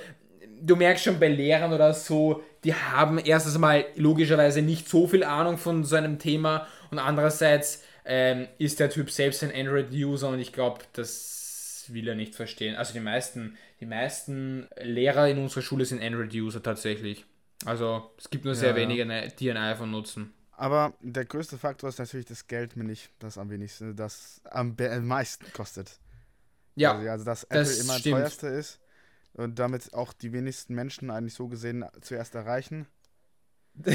du 0.62 0.74
merkst 0.74 1.04
schon 1.04 1.20
bei 1.20 1.28
Lehrern 1.28 1.74
oder 1.74 1.92
so, 1.92 2.42
die 2.64 2.74
haben 2.74 3.18
erstens 3.18 3.58
mal 3.58 3.84
logischerweise 3.96 4.62
nicht 4.62 4.88
so 4.88 5.06
viel 5.06 5.22
Ahnung 5.22 5.58
von 5.58 5.84
so 5.84 5.96
einem 5.96 6.18
Thema 6.18 6.66
und 6.90 6.98
andererseits 6.98 7.82
ähm, 8.04 8.48
ist 8.58 8.80
der 8.80 8.90
Typ 8.90 9.10
selbst 9.10 9.42
ein 9.42 9.52
Android-User 9.54 10.28
und 10.28 10.40
ich 10.40 10.52
glaube, 10.52 10.80
das 10.92 11.84
will 11.88 12.08
er 12.08 12.14
nicht 12.14 12.34
verstehen. 12.34 12.76
Also 12.76 12.92
die 12.92 13.00
meisten, 13.00 13.56
die 13.80 13.86
meisten 13.86 14.68
Lehrer 14.80 15.28
in 15.28 15.38
unserer 15.38 15.62
Schule 15.62 15.84
sind 15.84 16.02
Android-User 16.02 16.62
tatsächlich. 16.62 17.24
Also 17.64 18.10
es 18.18 18.30
gibt 18.30 18.44
nur 18.44 18.54
sehr 18.54 18.70
ja, 18.70 18.76
wenige, 18.76 19.04
ne, 19.04 19.28
die 19.38 19.50
ein 19.50 19.56
iPhone 19.56 19.90
nutzen. 19.90 20.32
Aber 20.52 20.94
der 21.00 21.24
größte 21.24 21.58
Faktor 21.58 21.88
ist 21.88 21.98
natürlich 21.98 22.26
das 22.26 22.46
Geld, 22.46 22.76
mir 22.76 22.84
nicht 22.84 23.10
das 23.18 23.38
am 23.38 23.50
wenigsten, 23.50 23.96
das 23.96 24.40
am, 24.44 24.76
am 24.78 25.06
meisten 25.06 25.46
kostet. 25.52 25.98
Ja. 26.74 26.92
Also, 26.92 27.08
also 27.08 27.24
dass 27.24 27.44
Apple 27.44 27.58
das 27.58 27.80
immer 27.80 27.98
stimmt. 27.98 28.16
teuerste 28.16 28.46
ist 28.48 28.80
und 29.34 29.58
damit 29.58 29.92
auch 29.94 30.12
die 30.12 30.32
wenigsten 30.32 30.74
Menschen 30.74 31.10
eigentlich 31.10 31.34
so 31.34 31.48
gesehen 31.48 31.84
zuerst 32.00 32.34
erreichen. 32.34 32.86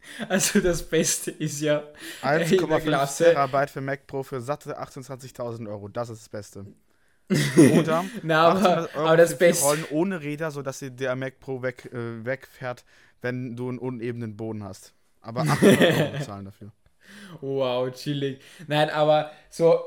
Also 0.28 0.60
das 0.60 0.82
Beste 0.82 1.30
ist 1.30 1.60
ja 1.60 1.82
1,5 2.22 3.18
Terabyte 3.18 3.70
für 3.70 3.80
Mac 3.80 4.06
Pro 4.06 4.22
für 4.22 4.40
satte 4.40 4.80
28.000 4.80 5.68
Euro. 5.68 5.88
Das 5.88 6.08
ist 6.08 6.22
das 6.22 6.28
Beste. 6.28 6.66
Oder 7.78 8.04
Na, 8.22 8.48
aber, 8.48 8.88
aber 8.94 9.16
das 9.16 9.36
Beste. 9.36 9.64
Rollen 9.64 9.84
ohne 9.90 10.22
Räder, 10.22 10.50
sodass 10.50 10.82
der 10.82 11.14
Mac 11.14 11.40
Pro 11.40 11.62
weg, 11.62 11.90
äh, 11.92 12.24
wegfährt, 12.24 12.84
wenn 13.20 13.54
du 13.54 13.68
einen 13.68 13.78
unebenen 13.78 14.36
Boden 14.36 14.64
hast. 14.64 14.94
Aber 15.20 15.42
800 15.42 15.80
Euro 15.80 16.10
bezahlen 16.18 16.44
dafür. 16.46 16.72
Wow, 17.40 17.90
chillig. 17.92 18.40
Nein, 18.66 18.90
aber 18.90 19.30
so, 19.50 19.80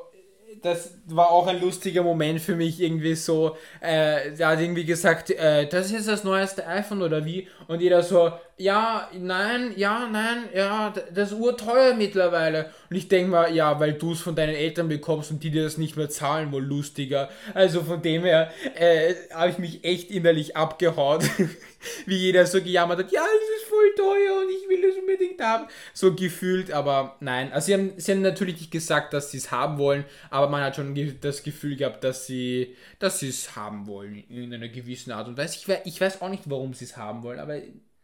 das 0.61 0.95
war 1.07 1.29
auch 1.29 1.47
ein 1.47 1.61
lustiger 1.61 2.03
Moment 2.03 2.41
für 2.41 2.55
mich, 2.55 2.79
irgendwie 2.79 3.15
so. 3.15 3.57
Äh, 3.79 4.31
der 4.35 4.49
hat 4.49 4.59
irgendwie 4.59 4.85
gesagt, 4.85 5.31
äh, 5.31 5.67
das 5.67 5.91
ist 5.91 6.07
das 6.07 6.23
neueste 6.23 6.67
iPhone 6.67 7.01
oder 7.01 7.25
wie? 7.25 7.47
Und 7.67 7.81
jeder 7.81 8.03
so, 8.03 8.31
ja, 8.61 9.09
nein, 9.19 9.73
ja, 9.75 10.07
nein, 10.07 10.43
ja, 10.53 10.93
das 11.13 11.31
ist 11.31 11.39
urteuer 11.39 11.95
mittlerweile. 11.95 12.69
Und 12.89 12.95
ich 12.95 13.07
denke 13.07 13.31
mal, 13.31 13.55
ja, 13.55 13.79
weil 13.79 13.93
du 13.93 14.11
es 14.11 14.21
von 14.21 14.35
deinen 14.35 14.53
Eltern 14.53 14.87
bekommst 14.87 15.31
und 15.31 15.43
die 15.43 15.49
dir 15.49 15.63
das 15.63 15.79
nicht 15.79 15.97
mehr 15.97 16.09
zahlen, 16.09 16.51
wohl 16.51 16.63
lustiger. 16.63 17.29
Also 17.55 17.81
von 17.81 18.01
dem 18.01 18.23
her 18.23 18.51
äh, 18.75 19.15
habe 19.33 19.49
ich 19.49 19.57
mich 19.57 19.83
echt 19.83 20.11
innerlich 20.11 20.55
abgehaut, 20.55 21.23
wie 22.05 22.15
jeder 22.15 22.45
so 22.45 22.61
gejammert 22.61 22.99
hat, 22.99 23.11
ja, 23.11 23.21
das 23.21 23.61
ist 23.61 23.67
voll 23.67 23.95
teuer 23.95 24.41
und 24.41 24.49
ich 24.49 24.69
will 24.69 24.89
es 24.89 24.97
unbedingt 24.97 25.41
haben. 25.41 25.65
So 25.93 26.13
gefühlt, 26.13 26.71
aber 26.71 27.17
nein. 27.19 27.51
Also 27.51 27.65
sie 27.65 27.73
haben, 27.73 27.93
sie 27.97 28.11
haben 28.11 28.21
natürlich 28.21 28.59
nicht 28.59 28.71
gesagt, 28.71 29.13
dass 29.13 29.31
sie 29.31 29.37
es 29.37 29.49
haben 29.49 29.79
wollen, 29.79 30.05
aber 30.29 30.49
man 30.49 30.61
hat 30.61 30.75
schon 30.75 30.95
das 31.19 31.41
Gefühl 31.41 31.77
gehabt, 31.77 32.03
dass 32.03 32.27
sie 32.27 32.75
dass 32.99 33.23
es 33.23 33.55
haben 33.55 33.87
wollen 33.87 34.23
in 34.29 34.53
einer 34.53 34.67
gewissen 34.67 35.11
Art 35.11 35.27
und 35.27 35.37
Weise. 35.37 35.57
Ich, 35.57 35.67
ich 35.85 35.99
weiß 35.99 36.21
auch 36.21 36.29
nicht, 36.29 36.43
warum 36.45 36.75
sie 36.75 36.85
es 36.85 36.97
haben 36.97 37.23
wollen, 37.23 37.39
aber 37.39 37.59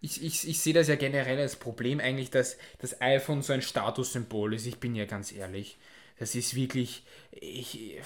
ich, 0.08 0.24
ich, 0.24 0.48
ich 0.48 0.60
sehe 0.62 0.74
das 0.74 0.88
ja 0.88 0.96
generell 0.96 1.38
als 1.40 1.58
Problem 1.58 2.00
eigentlich, 2.00 2.32
dass 2.32 2.58
das 2.80 3.02
iPhone 3.02 3.42
so 3.42 3.52
ein 3.52 3.62
Statussymbol 3.62 4.54
ist. 4.54 4.66
Ich 4.66 4.80
bin 4.80 4.96
ja 4.96 5.06
ganz 5.06 5.34
ehrlich. 5.34 5.78
Das 6.18 6.34
ist 6.34 6.56
wirklich. 6.56 7.04
Ich, 7.32 7.98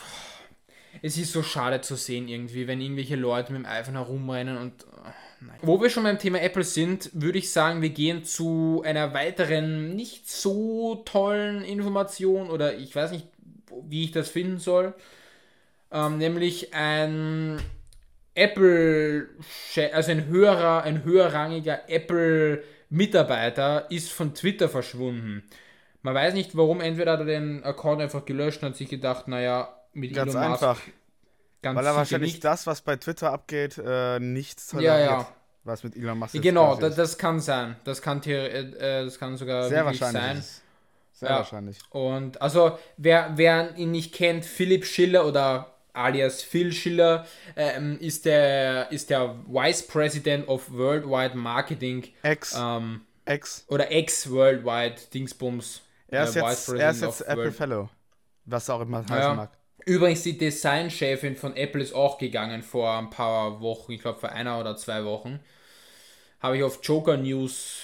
es 1.04 1.18
ist 1.18 1.32
so 1.32 1.44
schade 1.44 1.82
zu 1.82 1.96
sehen 1.96 2.28
irgendwie, 2.28 2.68
wenn 2.68 2.82
irgendwelche 2.82 3.16
Leute 3.16 3.54
mit 3.54 3.64
dem 3.64 3.66
iPhone 3.66 3.94
herumrennen 3.94 4.58
und. 4.58 4.86
Nein. 5.44 5.58
Wo 5.62 5.82
wir 5.82 5.90
schon 5.90 6.04
beim 6.04 6.20
Thema 6.20 6.40
Apple 6.42 6.64
sind, 6.64 7.10
würde 7.14 7.40
ich 7.40 7.52
sagen, 7.52 7.82
wir 7.82 7.90
gehen 7.90 8.24
zu 8.24 8.84
einer 8.86 9.14
weiteren 9.14 9.96
nicht 9.96 10.30
so 10.30 11.02
tollen 11.06 11.64
Information 11.64 12.52
oder 12.52 12.78
ich 12.78 12.96
weiß 12.96 13.12
nicht, 13.12 13.28
wie 13.88 14.04
ich 14.04 14.12
das 14.12 14.30
finden 14.30 14.60
soll. 14.60 14.94
Ähm, 15.92 16.20
nämlich 16.20 16.76
ein 16.76 17.60
Apple, 18.34 19.28
also 19.94 20.12
ein 20.12 20.28
höherer, 20.28 20.84
ein 20.84 21.04
höherrangiger 21.04 21.89
Apple-Mitarbeiter 21.89 23.91
ist 23.91 24.12
von 24.12 24.34
Twitter 24.34 24.70
verschwunden. 24.70 25.44
Man 26.02 26.15
weiß 26.15 26.34
nicht 26.34 26.56
warum, 26.56 26.82
entweder 26.82 27.13
hat 27.13 27.20
er 27.20 27.26
den 27.26 27.63
Account 27.63 28.02
einfach 28.02 28.26
gelöscht 28.26 28.63
und 28.63 28.70
hat 28.70 28.76
sich 28.76 28.89
gedacht, 28.89 29.28
naja, 29.28 29.70
mit 29.94 30.13
Ganz 30.13 30.34
Elon 30.34 30.50
Musk, 30.50 30.63
einfach. 30.63 30.82
Ganz 31.62 31.78
Weil 31.78 31.86
er 31.86 31.96
wahrscheinlich 31.96 32.34
nicht. 32.34 32.44
das, 32.44 32.65
was 32.65 32.82
bei 32.82 32.96
Twitter 32.96 33.32
abgeht, 33.32 33.78
äh, 33.78 34.20
nicht 34.20 34.67
toleriert. 34.70 34.94
Ja, 34.94 35.00
ja. 35.00 35.28
Was 35.63 35.84
mit 35.84 35.96
Elon 35.96 36.17
Musk 36.17 36.41
Genau, 36.41 36.76
das, 36.76 36.96
das, 36.96 37.20
kann 37.20 37.39
sein. 37.39 37.76
Das 37.84 38.02
kann, 38.02 38.24
äh, 38.24 39.04
das 39.04 39.20
kann 39.20 39.38
sogar 39.38 39.70
Sehr 39.70 39.86
wahrscheinlich 39.86 40.24
sein. 40.24 40.44
Sehr 41.13 41.30
ja. 41.30 41.38
wahrscheinlich. 41.38 41.78
Und 41.91 42.41
also, 42.41 42.80
wer, 42.98 43.34
wer 43.36 43.78
ihn 43.78 43.91
nicht 43.91 44.15
kennt, 44.15 44.44
Philipp 44.44 44.86
Schiller 44.86 45.28
oder 45.28 45.71
alias 45.94 46.42
Phil 46.42 46.72
Schiller, 46.72 47.26
ähm, 47.56 47.98
ist, 48.00 48.26
der, 48.26 48.92
ist 48.92 49.10
der 49.10 49.36
Vice 49.48 49.88
President 49.88 50.48
of 50.48 50.72
Worldwide 50.72 51.36
Marketing. 51.36 52.08
Ex. 52.24 52.56
Ähm, 52.58 53.02
Ex. 53.26 53.66
Oder 53.68 53.92
Ex-Worldwide 53.92 54.96
Dingsbums. 55.14 55.82
Er 56.08 56.26
ist 56.26 56.36
äh, 56.36 56.42
jetzt, 56.42 56.70
er 56.70 56.92
ist 56.92 57.02
jetzt 57.02 57.22
Apple 57.22 57.38
World. 57.38 57.56
Fellow. 57.56 57.90
Was 58.46 58.70
auch 58.70 58.82
immer 58.82 59.00
heißen 59.00 59.16
ja. 59.16 59.34
mag. 59.34 59.52
Übrigens, 59.86 60.24
die 60.24 60.38
Designchefin 60.38 61.36
von 61.36 61.56
Apple 61.56 61.82
ist 61.82 61.94
auch 61.94 62.18
gegangen 62.18 62.62
vor 62.62 62.98
ein 62.98 63.10
paar 63.10 63.62
Wochen, 63.62 63.94
ich 63.94 64.02
glaube 64.02 64.20
vor 64.20 64.30
einer 64.30 64.60
oder 64.60 64.78
zwei 64.78 65.06
Wochen. 65.06 65.40
Habe 66.40 66.58
ich 66.58 66.64
auf 66.64 66.80
Joker 66.84 67.18
News 67.18 67.80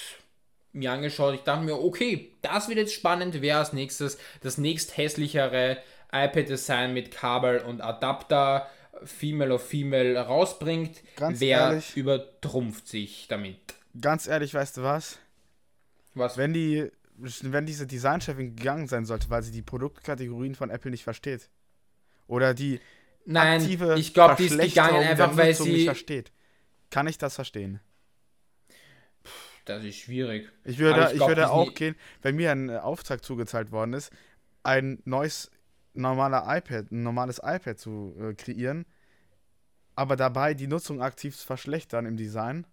mir 0.72 0.92
angeschaut. 0.92 1.34
Ich 1.34 1.42
dachte 1.42 1.64
mir, 1.64 1.78
okay, 1.78 2.32
das 2.42 2.68
wird 2.68 2.78
jetzt 2.78 2.94
spannend. 2.94 3.40
Wer 3.40 3.58
als 3.58 3.72
nächstes 3.72 4.18
das 4.42 4.58
nächst 4.58 4.96
hässlichere 4.96 5.78
iPad-Design 6.12 6.94
mit 6.94 7.10
Kabel 7.10 7.58
und 7.60 7.80
Adapter 7.80 8.68
Female 9.04 9.54
of 9.54 9.66
Female 9.66 10.18
rausbringt, 10.18 11.02
ganz 11.16 11.40
wer 11.40 11.58
ehrlich, 11.58 11.96
übertrumpft 11.96 12.88
sich 12.88 13.26
damit? 13.28 13.58
Ganz 14.00 14.26
ehrlich, 14.26 14.54
weißt 14.54 14.78
du 14.78 14.82
was? 14.82 15.18
Was? 16.14 16.36
Wenn 16.36 16.52
die, 16.52 16.90
wenn 17.16 17.66
diese 17.66 17.86
Designchefin 17.86 18.56
gegangen 18.56 18.88
sein 18.88 19.04
sollte, 19.04 19.30
weil 19.30 19.42
sie 19.42 19.52
die 19.52 19.62
Produktkategorien 19.62 20.54
von 20.54 20.70
Apple 20.70 20.90
nicht 20.90 21.04
versteht. 21.04 21.48
Oder 22.26 22.54
die 22.54 22.80
Nein, 23.24 23.60
aktive 23.60 23.98
ich 23.98 24.14
glaube, 24.14 24.36
die 24.36 24.46
ist 24.46 24.58
gegangen 24.58 25.06
einfach, 25.06 25.36
weil 25.36 25.54
sie 25.54 25.70
nicht 25.70 25.84
versteht. 25.84 26.32
Kann 26.90 27.06
ich 27.06 27.18
das 27.18 27.34
verstehen? 27.34 27.80
Das 29.64 29.84
ist 29.84 29.96
schwierig. 29.96 30.50
Ich 30.64 30.78
würde, 30.78 31.10
ich, 31.10 31.16
glaub, 31.16 31.28
ich 31.30 31.36
würde 31.36 31.50
auch 31.50 31.74
gehen, 31.74 31.94
wenn 32.22 32.36
mir 32.36 32.52
ein 32.52 32.70
Auftrag 32.70 33.22
zugezahlt 33.22 33.70
worden 33.70 33.92
ist, 33.92 34.10
ein 34.62 35.02
neues 35.04 35.50
normaler 36.00 36.44
iPad, 36.46 36.90
ein 36.90 37.02
normales 37.02 37.40
iPad 37.42 37.78
zu 37.78 38.14
äh, 38.20 38.34
kreieren, 38.34 38.86
aber 39.94 40.16
dabei 40.16 40.54
die 40.54 40.66
Nutzung 40.66 41.02
aktiv 41.02 41.36
zu 41.36 41.46
verschlechtern 41.46 42.06
im 42.06 42.16
Design. 42.16 42.66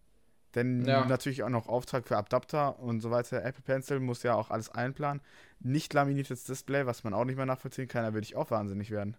Denn 0.54 0.86
ja. 0.86 1.06
natürlich 1.06 1.44
auch 1.44 1.50
noch 1.50 1.68
Auftrag 1.68 2.08
für 2.08 2.16
Adapter 2.16 2.80
und 2.80 3.02
so 3.02 3.12
weiter. 3.12 3.44
Apple 3.44 3.64
Pencil 3.64 4.00
muss 4.00 4.24
ja 4.24 4.36
auch 4.36 4.52
alles 4.52 4.70
einplanen. 4.70 5.22
Nicht 5.60 5.94
laminiertes 5.94 6.46
Display, 6.46 6.86
was 6.86 7.04
man 7.04 7.14
auch 7.14 7.26
nicht 7.26 7.36
mehr 7.36 7.46
nachvollziehen 7.46 7.90
kann, 7.90 8.04
da 8.04 8.14
würde 8.14 8.26
ich 8.26 8.38
auch 8.38 8.52
wahnsinnig 8.52 8.90
werden. 8.90 9.18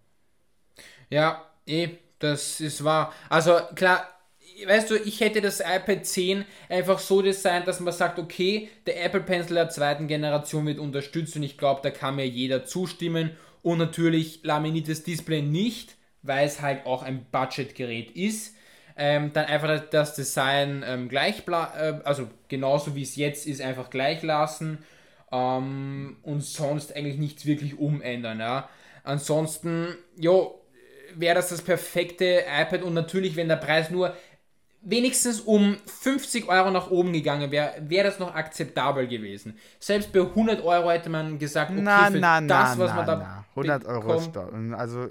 Ja, 1.11 1.45
eh, 1.67 1.91
das 2.19 2.61
ist 2.61 2.85
wahr. 2.85 3.13
Also 3.29 3.59
klar, 3.75 4.09
weißt 4.67 4.91
du, 4.91 4.97
ich 4.97 5.21
hätte 5.21 5.41
das 5.41 5.61
iPad 5.61 6.07
10 6.07 6.45
einfach 6.69 6.99
so 6.99 7.21
designt, 7.21 7.69
dass 7.69 7.81
man 7.81 7.93
sagt, 7.93 8.19
okay, 8.19 8.71
der 8.87 9.05
Apple 9.05 9.21
Pencil 9.21 9.57
der 9.57 9.69
zweiten 9.69 10.09
Generation 10.09 10.67
wird 10.67 10.79
unterstützt 10.79 11.37
und 11.37 11.43
ich 11.43 11.59
glaube, 11.59 11.81
da 11.83 11.91
kann 11.91 12.17
mir 12.17 12.27
jeder 12.27 12.65
zustimmen 12.65 13.37
und 13.67 13.79
natürlich 13.79 14.45
laminiertes 14.45 15.03
Display 15.03 15.43
nicht, 15.43 15.97
weil 16.23 16.47
es 16.47 16.63
halt 16.63 16.87
auch 16.87 17.03
ein 17.03 17.27
Budgetgerät 17.33 18.13
ist. 18.13 18.55
Ähm, 18.97 19.33
dann 19.33 19.47
einfach 19.47 19.81
das 19.91 20.15
Design 20.15 20.85
ähm, 20.87 21.09
gleich, 21.09 21.43
äh, 21.49 21.95
also 22.05 22.29
genauso 22.47 22.95
wie 22.95 23.03
es 23.03 23.17
jetzt 23.17 23.45
ist, 23.45 23.61
einfach 23.61 23.91
gleich 23.91 24.23
lassen 24.23 24.79
ähm, 25.33 26.17
und 26.23 26.45
sonst 26.45 26.95
eigentlich 26.95 27.19
nichts 27.19 27.45
wirklich 27.45 27.77
umändern. 27.77 28.39
Ja. 28.39 28.69
Ansonsten, 29.03 29.97
jo, 30.17 30.63
wäre 31.17 31.35
das 31.35 31.49
das 31.49 31.61
perfekte 31.61 32.45
iPad 32.49 32.85
und 32.85 32.95
natürlich, 32.95 33.35
wenn 33.35 33.49
der 33.49 33.57
Preis 33.57 33.91
nur 33.91 34.15
wenigstens 34.83 35.41
um 35.41 35.77
50 35.87 36.49
Euro 36.49 36.71
nach 36.71 36.91
oben 36.91 37.13
gegangen 37.13 37.51
wäre, 37.51 37.75
wäre 37.81 38.09
das 38.09 38.19
noch 38.19 38.35
akzeptabel 38.35 39.07
gewesen. 39.09 39.59
Selbst 39.81 40.13
bei 40.13 40.21
100 40.21 40.65
Euro 40.65 40.91
hätte 40.91 41.11
man 41.11 41.39
gesagt, 41.39 41.71
okay, 41.71 41.81
na, 41.83 42.11
für 42.11 42.19
na, 42.19 42.41
das, 42.41 42.77
na, 42.77 42.85
was 42.85 42.95
man 42.95 43.07
da 43.07 43.45
100 43.55 43.85
Euro 43.87 44.15
ist 44.15 44.37
also 44.75 45.09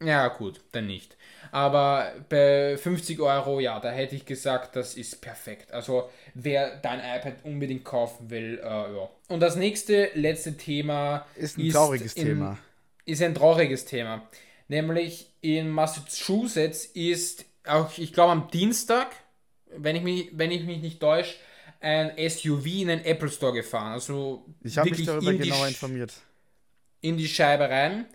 ja 0.00 0.28
gut, 0.28 0.60
dann 0.72 0.86
nicht. 0.86 1.16
Aber 1.50 2.12
bei 2.28 2.76
50 2.76 3.20
Euro, 3.20 3.58
ja, 3.58 3.80
da 3.80 3.90
hätte 3.90 4.14
ich 4.14 4.26
gesagt, 4.26 4.76
das 4.76 4.94
ist 4.94 5.20
perfekt. 5.20 5.72
Also 5.72 6.10
wer 6.34 6.76
dein 6.76 7.00
iPad 7.00 7.44
unbedingt 7.44 7.84
kaufen 7.84 8.30
will, 8.30 8.60
äh, 8.62 8.66
ja. 8.66 9.08
Und 9.28 9.40
das 9.40 9.56
nächste, 9.56 10.10
letzte 10.14 10.56
Thema 10.56 11.26
ist 11.34 11.58
ein 11.58 11.66
ist 11.66 11.74
trauriges 11.74 12.14
in, 12.14 12.24
Thema. 12.24 12.58
Ist 13.06 13.22
ein 13.22 13.34
trauriges 13.34 13.86
Thema. 13.86 14.22
Nämlich 14.68 15.32
in 15.40 15.70
Massachusetts 15.70 16.84
ist 16.84 17.46
auch, 17.68 17.96
ich 17.98 18.12
glaube 18.12 18.32
am 18.32 18.50
Dienstag, 18.50 19.08
wenn 19.76 19.96
ich 19.96 20.02
mich, 20.02 20.30
wenn 20.32 20.50
ich 20.50 20.64
mich 20.64 20.80
nicht 20.80 21.00
täusche, 21.00 21.34
ein 21.80 22.12
SUV 22.28 22.66
in 22.66 22.88
den 22.88 23.04
Apple 23.04 23.30
Store 23.30 23.52
gefahren. 23.52 23.92
Also 23.92 24.44
ich 24.62 24.76
habe 24.78 24.90
mich 24.90 25.04
darüber 25.04 25.32
genau 25.32 25.64
informiert. 25.64 26.12
In 27.00 27.16
die 27.16 27.28
Scheibe 27.28 27.68
rein. 27.68 28.06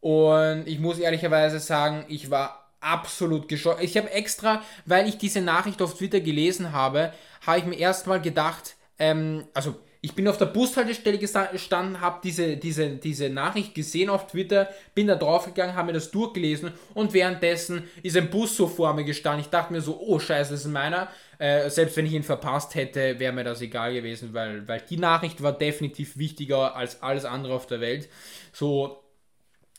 Und 0.00 0.66
ich 0.66 0.78
muss 0.78 0.98
ehrlicherweise 0.98 1.60
sagen, 1.60 2.04
ich 2.08 2.30
war 2.30 2.72
absolut 2.80 3.48
geschockt. 3.48 3.82
Ich 3.82 3.96
habe 3.96 4.10
extra, 4.10 4.62
weil 4.84 5.08
ich 5.08 5.18
diese 5.18 5.40
Nachricht 5.40 5.80
auf 5.80 5.96
Twitter 5.96 6.20
gelesen 6.20 6.72
habe, 6.72 7.12
habe 7.46 7.58
ich 7.58 7.64
mir 7.64 7.78
erstmal 7.78 8.20
gedacht, 8.20 8.76
ähm, 8.98 9.46
also 9.54 9.76
ich 10.04 10.12
bin 10.14 10.28
auf 10.28 10.36
der 10.36 10.46
Bushaltestelle 10.46 11.16
gestanden, 11.16 12.02
habe 12.02 12.20
diese, 12.22 12.58
diese, 12.58 12.90
diese 12.90 13.30
Nachricht 13.30 13.74
gesehen 13.74 14.10
auf 14.10 14.26
Twitter, 14.26 14.68
bin 14.94 15.06
da 15.06 15.14
draufgegangen, 15.14 15.76
habe 15.76 15.86
mir 15.86 15.92
das 15.94 16.10
durchgelesen 16.10 16.72
und 16.92 17.14
währenddessen 17.14 17.84
ist 18.02 18.14
ein 18.14 18.28
Bus 18.28 18.54
so 18.54 18.66
vor 18.66 18.92
mir 18.92 19.04
gestanden. 19.04 19.40
Ich 19.40 19.48
dachte 19.48 19.72
mir 19.72 19.80
so, 19.80 19.98
oh 19.98 20.18
scheiße, 20.18 20.50
das 20.52 20.60
ist 20.60 20.70
meiner. 20.70 21.08
Äh, 21.38 21.70
selbst 21.70 21.96
wenn 21.96 22.04
ich 22.04 22.12
ihn 22.12 22.22
verpasst 22.22 22.74
hätte, 22.74 23.18
wäre 23.18 23.32
mir 23.32 23.44
das 23.44 23.62
egal 23.62 23.94
gewesen, 23.94 24.34
weil, 24.34 24.68
weil 24.68 24.82
die 24.82 24.98
Nachricht 24.98 25.42
war 25.42 25.52
definitiv 25.52 26.18
wichtiger 26.18 26.76
als 26.76 27.02
alles 27.02 27.24
andere 27.24 27.54
auf 27.54 27.66
der 27.66 27.80
Welt. 27.80 28.10
So, 28.52 29.02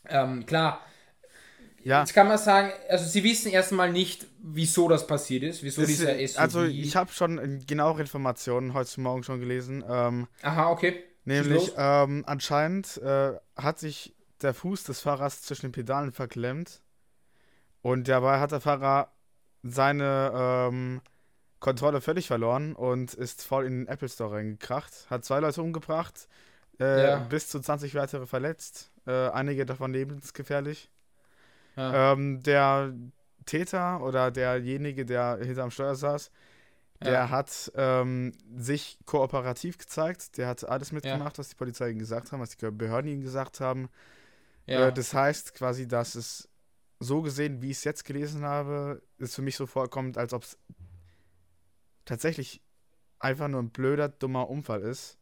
ähm, 0.09 0.47
klar, 0.47 0.81
ja. 1.85 1.99
Jetzt 1.99 2.13
kann 2.15 2.27
man 2.27 2.39
sagen, 2.39 2.71
also 2.89 3.05
sie 3.05 3.23
wissen 3.23 3.51
erstmal 3.51 3.91
nicht, 3.91 4.25
wieso 4.41 4.89
das 4.89 5.05
passiert 5.05 5.43
ist, 5.43 5.61
wieso 5.61 5.81
das 5.81 5.89
dieser 5.89 6.15
SUV... 6.27 6.39
Also 6.39 6.63
ich 6.63 6.95
habe 6.95 7.11
schon 7.11 7.63
genauere 7.67 8.01
Informationen 8.01 8.73
heute 8.73 8.99
Morgen 9.01 9.23
schon 9.23 9.39
gelesen. 9.39 9.83
Ähm, 9.87 10.27
Aha, 10.41 10.71
okay. 10.71 11.03
Nämlich, 11.25 11.73
ähm, 11.77 12.23
anscheinend 12.25 12.97
äh, 12.97 13.33
hat 13.55 13.77
sich 13.77 14.15
der 14.41 14.55
Fuß 14.55 14.83
des 14.85 15.01
Fahrers 15.01 15.43
zwischen 15.43 15.67
den 15.67 15.71
Pedalen 15.73 16.11
verklemmt 16.11 16.81
und 17.83 18.07
dabei 18.07 18.39
hat 18.39 18.51
der 18.51 18.61
Fahrer 18.61 19.11
seine 19.61 20.31
ähm, 20.33 21.01
Kontrolle 21.59 22.01
völlig 22.01 22.25
verloren 22.25 22.73
und 22.73 23.13
ist 23.13 23.43
voll 23.43 23.65
in 23.67 23.81
den 23.81 23.87
Apple 23.87 24.09
Store 24.09 24.35
reingekracht. 24.35 25.07
Hat 25.11 25.23
zwei 25.23 25.39
Leute 25.39 25.61
umgebracht, 25.61 26.27
äh, 26.79 27.03
Ja. 27.09 27.17
bis 27.19 27.47
zu 27.49 27.59
20 27.59 27.93
weitere 27.93 28.25
verletzt. 28.25 28.91
Äh, 29.05 29.29
einige 29.29 29.67
davon 29.67 29.93
lebensgefährlich. 29.93 30.89
Ja. 31.75 32.13
Ähm, 32.13 32.41
der 32.43 32.93
Täter 33.45 34.01
oder 34.01 34.31
derjenige, 34.31 35.05
der 35.05 35.37
hinterm 35.41 35.71
Steuer 35.71 35.95
saß, 35.95 36.31
der 37.01 37.13
Ja. 37.13 37.29
hat 37.29 37.71
ähm, 37.75 38.31
sich 38.55 38.97
kooperativ 39.05 39.77
gezeigt. 39.77 40.37
Der 40.37 40.47
hat 40.47 40.63
alles 40.67 40.91
mitgemacht, 40.91 41.37
was 41.37 41.49
die 41.49 41.55
Polizei 41.55 41.89
ihm 41.89 41.99
gesagt 41.99 42.31
haben, 42.31 42.39
was 42.39 42.55
die 42.55 42.71
Behörden 42.71 43.11
ihm 43.11 43.21
gesagt 43.21 43.59
haben. 43.59 43.89
ja. 44.65 44.87
Äh, 44.87 44.93
das 44.93 45.13
heißt 45.13 45.53
quasi, 45.53 45.87
dass 45.87 46.15
es 46.15 46.49
so 46.99 47.21
gesehen, 47.21 47.61
wie 47.61 47.71
ich 47.71 47.77
es 47.77 47.83
jetzt 47.83 48.05
gelesen 48.05 48.43
habe, 48.45 49.01
ist 49.17 49.35
für 49.35 49.41
mich 49.41 49.57
so 49.57 49.65
vorkommt, 49.67 50.17
als 50.17 50.33
ob 50.33 50.43
es 50.43 50.57
tatsächlich 52.05 52.61
einfach 53.19 53.47
nur 53.47 53.61
ein 53.61 53.69
blöder, 53.69 54.09
dummer 54.09 54.49
Unfall 54.49 54.81
ist. 54.81 55.17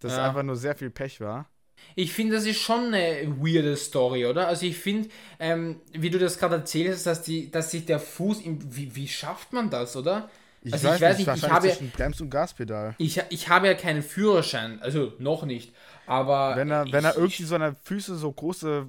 Dass 0.00 0.12
Ja. 0.12 0.28
einfach 0.28 0.42
nur 0.42 0.56
sehr 0.56 0.76
viel 0.76 0.90
Pech 0.90 1.20
war. 1.20 1.50
Ich 1.94 2.12
finde, 2.12 2.34
das 2.34 2.46
ist 2.46 2.60
schon 2.60 2.92
eine 2.94 3.26
weirde 3.40 3.76
Story, 3.76 4.26
oder? 4.26 4.48
Also 4.48 4.66
ich 4.66 4.76
finde, 4.76 5.08
ähm, 5.38 5.80
wie 5.92 6.10
du 6.10 6.18
das 6.18 6.38
gerade 6.38 6.56
erzählst, 6.56 7.06
dass, 7.06 7.22
die, 7.22 7.50
dass 7.50 7.70
sich 7.70 7.86
der 7.86 7.98
Fuß, 8.00 8.40
im, 8.42 8.58
wie, 8.76 8.94
wie 8.94 9.08
schafft 9.08 9.52
man 9.52 9.70
das, 9.70 9.96
oder? 9.96 10.28
Ich 10.62 10.72
Also 10.72 10.88
ich 10.88 10.94
weiß, 10.94 11.00
weiß 11.02 11.18
nicht, 11.18 11.34
ich 11.36 11.50
habe- 11.50 11.68
zwischen 11.68 11.90
Brems- 11.90 12.20
und 12.20 12.30
Gaspedal. 12.30 12.94
Ich, 12.98 13.22
ich 13.30 13.48
habe 13.48 13.68
ja 13.68 13.74
keinen 13.74 14.02
Führerschein, 14.02 14.80
also 14.82 15.12
noch 15.18 15.44
nicht, 15.44 15.72
aber... 16.06 16.56
Wenn 16.56 16.70
er, 16.70 16.84
ich, 16.86 16.92
wenn 16.92 17.04
er 17.04 17.14
irgendwie 17.16 17.44
so 17.44 17.54
eine 17.54 17.76
Füße, 17.84 18.16
so 18.16 18.32
große, 18.32 18.86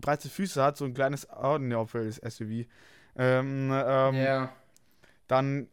breite 0.00 0.28
Füße 0.28 0.62
hat, 0.62 0.76
so 0.76 0.84
ein 0.84 0.94
kleines, 0.94 1.26
oh, 1.30 1.58
ne, 1.58 1.76
SUV, 1.78 2.66
ähm, 3.18 3.72
ähm, 3.72 4.14
Ja, 4.14 4.52
dann, 5.26 5.68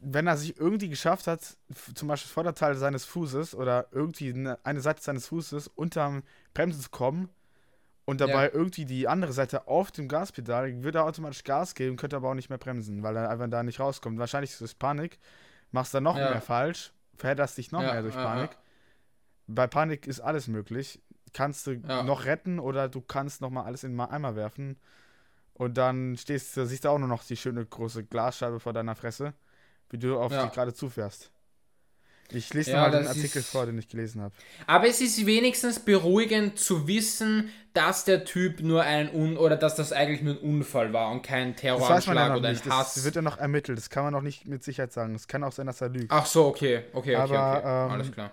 wenn 0.00 0.26
er 0.26 0.36
sich 0.36 0.58
irgendwie 0.58 0.88
geschafft 0.88 1.26
hat, 1.26 1.56
zum 1.94 2.08
Beispiel 2.08 2.30
Vorderteil 2.30 2.76
seines 2.76 3.04
Fußes 3.04 3.54
oder 3.54 3.88
irgendwie 3.90 4.32
eine, 4.32 4.58
eine 4.64 4.80
Seite 4.80 5.02
seines 5.02 5.26
Fußes 5.28 5.68
unterm 5.68 6.22
Bremsen 6.54 6.80
zu 6.80 6.90
kommen 6.90 7.28
und 8.04 8.20
dabei 8.20 8.46
Ja. 8.46 8.54
irgendwie 8.54 8.84
die 8.84 9.08
andere 9.08 9.32
Seite 9.32 9.66
auf 9.66 9.90
dem 9.90 10.08
Gaspedal, 10.08 10.82
würde 10.82 10.98
er 10.98 11.04
automatisch 11.04 11.44
Gas 11.44 11.74
geben, 11.74 11.96
könnte 11.96 12.16
aber 12.16 12.30
auch 12.30 12.34
nicht 12.34 12.48
mehr 12.48 12.58
bremsen, 12.58 13.02
weil 13.02 13.16
er 13.16 13.28
einfach 13.28 13.48
da 13.48 13.62
nicht 13.62 13.80
rauskommt. 13.80 14.18
Wahrscheinlich 14.18 14.52
ist 14.52 14.60
es 14.60 14.74
Panik, 14.74 15.18
machst 15.72 15.92
dann 15.94 16.04
noch 16.04 16.16
Ja. 16.16 16.30
mehr 16.30 16.40
falsch, 16.40 16.92
verhedderst 17.16 17.58
dich 17.58 17.72
noch 17.72 17.82
Ja, 17.82 17.92
mehr 17.92 18.02
durch 18.02 18.14
Panik. 18.14 18.56
Bei 19.46 19.66
Panik 19.66 20.06
ist 20.06 20.20
alles 20.20 20.46
möglich. 20.46 21.00
Kannst 21.32 21.66
du 21.66 21.76
noch 22.04 22.24
retten 22.24 22.58
oder 22.58 22.88
du 22.88 23.00
kannst 23.00 23.40
noch 23.40 23.50
mal 23.50 23.64
alles 23.64 23.84
in 23.84 23.92
den 23.92 24.00
Eimer 24.00 24.36
werfen. 24.36 24.78
Und 25.54 25.76
dann 25.76 26.16
stehst 26.16 26.56
du, 26.56 26.64
siehst 26.64 26.84
du 26.84 26.88
auch 26.88 26.98
nur 26.98 27.08
noch 27.08 27.24
die 27.24 27.36
schöne 27.36 27.66
große 27.66 28.04
Glasscheibe 28.04 28.60
vor 28.60 28.72
deiner 28.72 28.94
Fresse, 28.94 29.34
wie 29.90 29.98
du 29.98 30.18
auf 30.18 30.32
Ja. 30.32 30.42
sie 30.44 30.50
gerade 30.50 30.72
zufährst. 30.74 31.30
Ich 32.30 32.52
lese 32.52 32.72
Ja, 32.72 32.82
mal 32.82 32.90
den 32.90 33.06
Artikel 33.06 33.42
vor, 33.42 33.64
den 33.64 33.78
ich 33.78 33.88
gelesen 33.88 34.20
habe. 34.20 34.34
Aber 34.66 34.86
es 34.86 35.00
ist 35.00 35.24
wenigstens 35.24 35.78
beruhigend 35.78 36.58
zu 36.58 36.86
wissen, 36.86 37.48
dass 37.72 38.04
der 38.04 38.26
Typ 38.26 38.60
nur 38.60 38.82
ein 38.82 39.14
Un 39.14 39.38
oder 39.38 39.56
dass 39.56 39.76
das 39.76 39.92
eigentlich 39.94 40.20
nur 40.20 40.34
ein 40.34 40.38
Unfall 40.40 40.92
war 40.92 41.10
und 41.10 41.22
kein 41.22 41.50
ja 41.52 41.54
Terroranschlag 41.56 42.36
oder 42.36 42.48
ein. 42.50 42.56
Hass. 42.68 42.94
Das 42.94 43.04
wird 43.04 43.16
ja 43.16 43.22
noch 43.22 43.38
ermittelt. 43.38 43.78
Das 43.78 43.88
kann 43.88 44.04
man 44.04 44.12
noch 44.12 44.20
nicht 44.20 44.46
mit 44.46 44.62
Sicherheit 44.62 44.92
sagen. 44.92 45.14
Es 45.14 45.26
kann 45.26 45.42
auch 45.42 45.52
sein, 45.52 45.66
dass 45.68 45.80
er 45.80 45.88
lügt. 45.88 46.12
Ach 46.12 46.26
so, 46.26 46.44
okay, 46.46 46.84
okay, 46.92 47.16
okay, 47.16 47.16
Aber, 47.16 47.58
okay. 47.58 47.86
ähm, 47.86 47.90
alles 47.92 48.12
klar. 48.12 48.30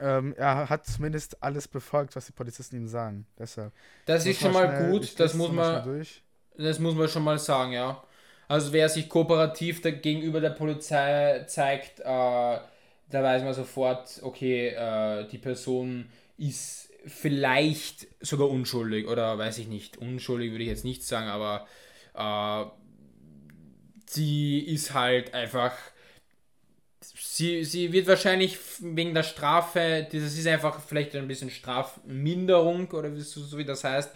Ähm, 0.00 0.34
er 0.36 0.68
hat 0.68 0.84
zumindest 0.86 1.40
alles 1.44 1.68
befolgt, 1.68 2.16
was 2.16 2.26
die 2.26 2.32
Polizisten 2.32 2.74
ihm 2.74 2.88
sagen. 2.88 3.24
Deshalb. 3.38 3.72
Das 4.04 4.26
ist 4.26 4.40
schon 4.40 4.52
mal 4.52 4.66
schnell- 4.66 4.90
gut, 4.90 5.20
das 5.20 5.34
muss 5.34 5.52
man, 5.52 6.04
das 6.58 6.78
muss 6.80 6.94
man 6.96 7.08
schon 7.08 7.22
mal 7.22 7.38
sagen, 7.38 7.70
ja. 7.70 8.02
Also 8.52 8.74
wer 8.74 8.90
sich 8.90 9.08
kooperativ 9.08 9.80
gegenüber 9.80 10.38
der 10.38 10.50
Polizei 10.50 11.42
zeigt, 11.46 12.00
äh, 12.00 12.04
da 12.04 12.62
weiß 13.10 13.44
man 13.44 13.54
sofort, 13.54 14.20
okay, 14.20 14.68
äh, 14.68 15.26
die 15.28 15.38
Person 15.38 16.04
ist 16.36 16.90
vielleicht 17.06 18.08
sogar 18.20 18.50
unschuldig 18.50 19.08
oder 19.08 19.38
weiß 19.38 19.56
ich 19.56 19.68
nicht. 19.68 19.96
Unschuldig 19.96 20.50
würde 20.50 20.64
ich 20.64 20.68
jetzt 20.68 20.84
nicht 20.84 21.02
sagen, 21.02 21.28
aber 21.28 21.66
äh, 22.14 22.70
sie 24.04 24.58
ist 24.58 24.92
halt 24.92 25.32
einfach. 25.32 25.72
Sie, 27.00 27.64
sie 27.64 27.90
wird 27.90 28.06
wahrscheinlich 28.06 28.58
wegen 28.80 29.14
der 29.14 29.22
Strafe, 29.22 30.06
das 30.12 30.24
ist 30.24 30.46
einfach 30.46 30.78
vielleicht 30.78 31.16
ein 31.16 31.26
bisschen 31.26 31.48
Strafminderung 31.48 32.90
oder 32.90 33.16
so, 33.16 33.40
so 33.40 33.56
wie 33.56 33.64
das 33.64 33.82
heißt. 33.82 34.10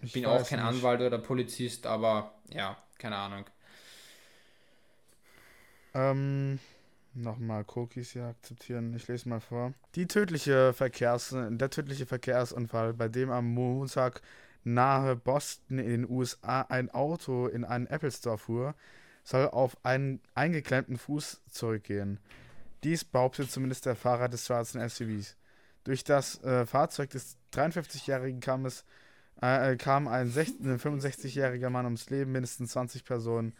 Ich 0.00 0.12
bin 0.12 0.24
auch 0.24 0.48
kein 0.48 0.60
nicht. 0.60 0.68
Anwalt 0.68 1.02
oder 1.02 1.18
Polizist, 1.18 1.86
aber 1.86 2.32
ja, 2.54 2.78
keine 2.96 3.16
Ahnung. 3.16 3.44
Ähm, 5.94 6.58
nochmal 7.14 7.64
Cookies 7.74 8.12
hier 8.12 8.24
akzeptieren. 8.24 8.94
Ich 8.94 9.08
lese 9.08 9.28
mal 9.28 9.40
vor. 9.40 9.74
Die 9.94 10.06
tödliche 10.06 10.72
Verkehrs, 10.72 11.34
der 11.34 11.70
tödliche 11.70 12.06
Verkehrsunfall, 12.06 12.94
bei 12.94 13.08
dem 13.08 13.30
am 13.30 13.52
Montag 13.52 14.22
nahe 14.64 15.16
Boston 15.16 15.78
in 15.78 15.88
den 15.88 16.10
USA 16.10 16.62
ein 16.62 16.90
Auto 16.90 17.46
in 17.46 17.64
einen 17.64 17.86
Apple 17.86 18.12
Store 18.12 18.38
fuhr, 18.38 18.74
soll 19.24 19.48
auf 19.48 19.76
einen 19.84 20.20
eingeklemmten 20.34 20.96
Fuß 20.96 21.42
zurückgehen. 21.50 22.18
Dies 22.84 23.04
behauptet 23.04 23.50
zumindest 23.50 23.86
der 23.86 23.96
Fahrer 23.96 24.28
des 24.28 24.46
schwarzen 24.46 24.86
SUVs. 24.88 25.36
Durch 25.84 26.04
das 26.04 26.42
äh, 26.42 26.66
Fahrzeug 26.66 27.10
des 27.10 27.36
53-Jährigen 27.52 28.40
kam 28.40 28.66
es 28.66 28.84
äh, 29.40 29.76
kam 29.76 30.06
ein 30.06 30.30
16 30.30 30.70
ein 30.70 30.78
65-jähriger 30.78 31.70
Mann 31.70 31.84
ums 31.84 32.10
Leben, 32.10 32.32
mindestens 32.32 32.72
20 32.72 33.04
Personen 33.04 33.54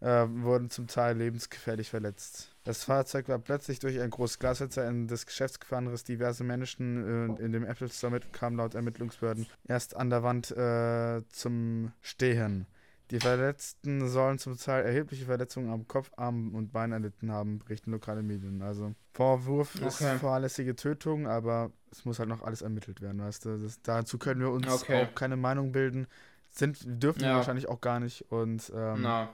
äh, 0.00 0.26
wurden 0.28 0.70
zum 0.70 0.86
Teil 0.86 1.16
lebensgefährlich 1.16 1.90
verletzt. 1.90 2.54
Das 2.64 2.84
Fahrzeug 2.84 3.28
war 3.28 3.38
plötzlich 3.38 3.78
durch 3.78 4.00
ein 4.00 4.10
großes 4.10 4.38
Glasfenster 4.38 4.88
in 4.88 5.06
das 5.06 5.26
Geschäft 5.26 5.60
gefahren, 5.60 5.86
riss 5.86 6.04
diverse 6.04 6.44
Menschen 6.44 7.36
äh, 7.36 7.42
in 7.42 7.52
dem 7.52 7.64
Apple 7.64 7.88
Store 7.88 8.10
mit, 8.12 8.32
kam 8.32 8.56
laut 8.56 8.74
Ermittlungsbehörden 8.74 9.46
erst 9.68 9.96
an 9.96 10.10
der 10.10 10.22
Wand 10.22 10.50
äh, 10.50 11.22
zum 11.30 11.92
Stehen. 12.00 12.66
Die 13.10 13.20
Verletzten 13.20 14.08
sollen 14.08 14.38
zum 14.38 14.56
Teil 14.56 14.82
erhebliche 14.84 15.26
Verletzungen 15.26 15.70
am 15.70 15.86
Kopf, 15.86 16.10
Arm 16.16 16.54
und 16.54 16.72
Bein 16.72 16.90
erlitten 16.90 17.30
haben, 17.30 17.58
berichten 17.58 17.90
lokale 17.90 18.22
Medien. 18.22 18.62
Also 18.62 18.94
Vorwurf 19.12 19.74
ist 19.76 20.00
Okay. 20.00 20.18
fahrlässige 20.18 20.74
Tötung, 20.74 21.26
aber 21.26 21.70
es 21.92 22.06
muss 22.06 22.18
halt 22.18 22.30
noch 22.30 22.42
alles 22.42 22.62
ermittelt 22.62 23.02
werden, 23.02 23.20
weißt 23.20 23.44
du. 23.44 23.58
Das, 23.58 23.78
dazu 23.82 24.16
können 24.18 24.40
wir 24.40 24.50
uns 24.50 24.66
Okay. 24.84 25.04
auch 25.04 25.14
keine 25.14 25.36
Meinung 25.36 25.70
bilden. 25.70 26.06
Sind, 26.50 26.78
dürfen 26.84 27.20
wir 27.22 27.28
Ja. 27.28 27.36
wahrscheinlich 27.36 27.68
auch 27.68 27.80
gar 27.82 28.00
nicht. 28.00 28.22
Und 28.32 28.72
ähm, 28.74 29.02
Na. 29.02 29.28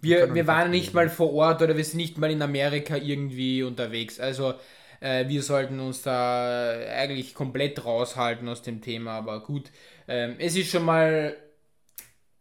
Wir 0.00 0.34
Wir, 0.34 0.46
waren 0.46 0.70
nicht 0.70 0.94
mal 0.94 1.08
vor 1.08 1.32
Ort 1.32 1.62
oder 1.62 1.76
wir 1.76 1.84
sind 1.84 1.98
nicht 1.98 2.18
mal 2.18 2.30
in 2.30 2.42
Amerika 2.42 2.96
irgendwie 2.96 3.62
unterwegs. 3.62 4.20
Also 4.20 4.54
äh, 5.00 5.28
wir 5.28 5.42
sollten 5.42 5.80
uns 5.80 6.02
da 6.02 6.70
eigentlich 6.96 7.34
komplett 7.34 7.84
raushalten 7.84 8.48
aus 8.48 8.62
dem 8.62 8.80
Thema. 8.80 9.12
Aber 9.12 9.42
gut, 9.42 9.70
ähm, 10.06 10.36
es 10.38 10.56
ist 10.56 10.70
schon 10.70 10.84
mal 10.84 11.36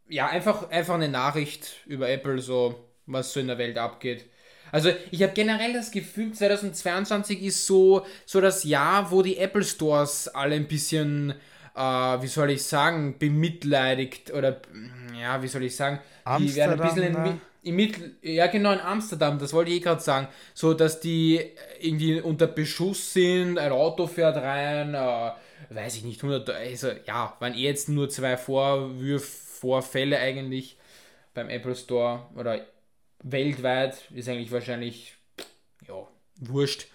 ja 0.10 0.28
einfach, 0.28 0.70
einfach 0.70 0.96
eine 0.96 1.10
Nachricht 1.10 1.82
über 1.86 2.10
Apple, 2.10 2.40
so 2.40 2.76
was 3.06 3.34
so 3.34 3.40
in 3.40 3.48
der 3.48 3.58
Welt 3.58 3.78
abgeht. 3.78 4.26
Also 4.72 4.92
ich 5.12 5.24
habe 5.24 5.34
generell 5.34 5.74
das 5.74 5.92
Gefühl, 5.92 6.34
2022 6.34 7.42
ist 7.42 7.66
so, 7.66 8.06
so 8.26 8.42
das 8.42 8.64
Jahr, 8.64 9.12
wo 9.12 9.22
die 9.22 9.38
Apple 9.38 9.64
Stores 9.64 10.28
alle 10.28 10.56
ein 10.56 10.68
bisschen, 10.68 11.34
äh, 11.78 12.22
wie 12.22 12.28
soll 12.28 12.50
ich 12.50 12.64
sagen, 12.64 13.18
bemitleidigt 13.20 14.34
oder 14.34 14.62
ja, 15.20 15.42
wie 15.42 15.48
soll 15.48 15.64
ich 15.64 15.76
sagen, 15.76 16.00
die 16.40 16.56
werden 16.56 16.80
ein 16.82 16.88
bisschen 16.88 17.04
in, 17.04 17.16
Amsterdam, 17.16 17.36
ne? 17.36 17.42
im 17.64 17.76
Mittel, 17.76 18.16
ja 18.22 18.48
genau 18.48 18.72
in 18.72 18.80
Amsterdam, 18.80 19.40
das 19.40 19.54
wollte 19.54 19.72
ich 19.72 19.78
eh 19.78 19.80
gerade 19.82 20.02
sagen, 20.02 20.28
so 20.54 20.74
dass 20.74 21.00
die 21.00 21.42
irgendwie 21.80 22.20
unter 22.20 22.48
Beschuss 22.48 23.14
sind, 23.14 23.60
ein 23.60 23.72
Auto 23.72 24.08
fährt 24.08 24.38
rein, 24.38 24.96
äh, 24.96 25.32
weiß 25.70 25.98
ich 25.98 26.04
nicht, 26.04 26.24
100, 26.24 26.50
also 26.50 26.90
ja, 27.06 27.36
waren 27.40 27.54
eh 27.54 27.64
jetzt 27.64 27.90
nur 27.90 28.10
zwei 28.10 28.38
Vorwürfe, 28.38 29.48
Vorfälle 29.58 30.20
eigentlich 30.20 30.78
beim 31.34 31.50
Apple 31.50 31.76
Store 31.76 32.28
oder 32.36 32.66
weltweit, 33.24 33.98
ist 34.14 34.30
eigentlich 34.30 34.52
wahrscheinlich, 34.52 35.16
ja, 35.88 36.08
wurscht, 36.40 36.88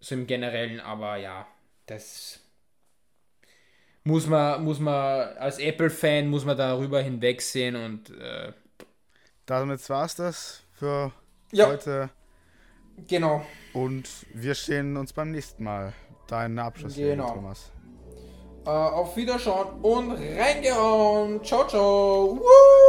so 0.00 0.16
im 0.16 0.26
Generellen, 0.26 0.80
aber 0.80 1.16
ja, 1.16 1.46
das 1.86 2.41
muss 4.04 4.26
man, 4.26 4.64
muss 4.64 4.78
man 4.80 5.36
als 5.38 5.58
Apple-Fan, 5.58 6.28
muss 6.28 6.44
man 6.44 6.56
darüber 6.56 7.00
hinwegsehen 7.00 7.76
und 7.76 8.10
äh, 8.18 8.52
damit 9.46 9.88
war's 9.90 10.14
das 10.16 10.62
für 10.72 11.12
Ja. 11.52 11.68
heute. 11.68 12.10
genau. 13.08 13.44
Und 13.72 14.08
wir 14.34 14.54
sehen 14.54 14.96
uns 14.96 15.12
beim 15.12 15.30
nächsten 15.30 15.64
Mal. 15.64 15.92
Dein 16.26 16.58
Abschluss, 16.58 16.94
Genau. 16.96 17.34
Thomas. 17.34 17.70
Äh, 18.64 18.70
auf 18.70 19.16
Wiederschauen 19.16 19.80
und 19.82 20.12
reingehauen. 20.12 21.42
Ciao, 21.44 21.66
ciao. 21.66 22.36
Woo! 22.38 22.81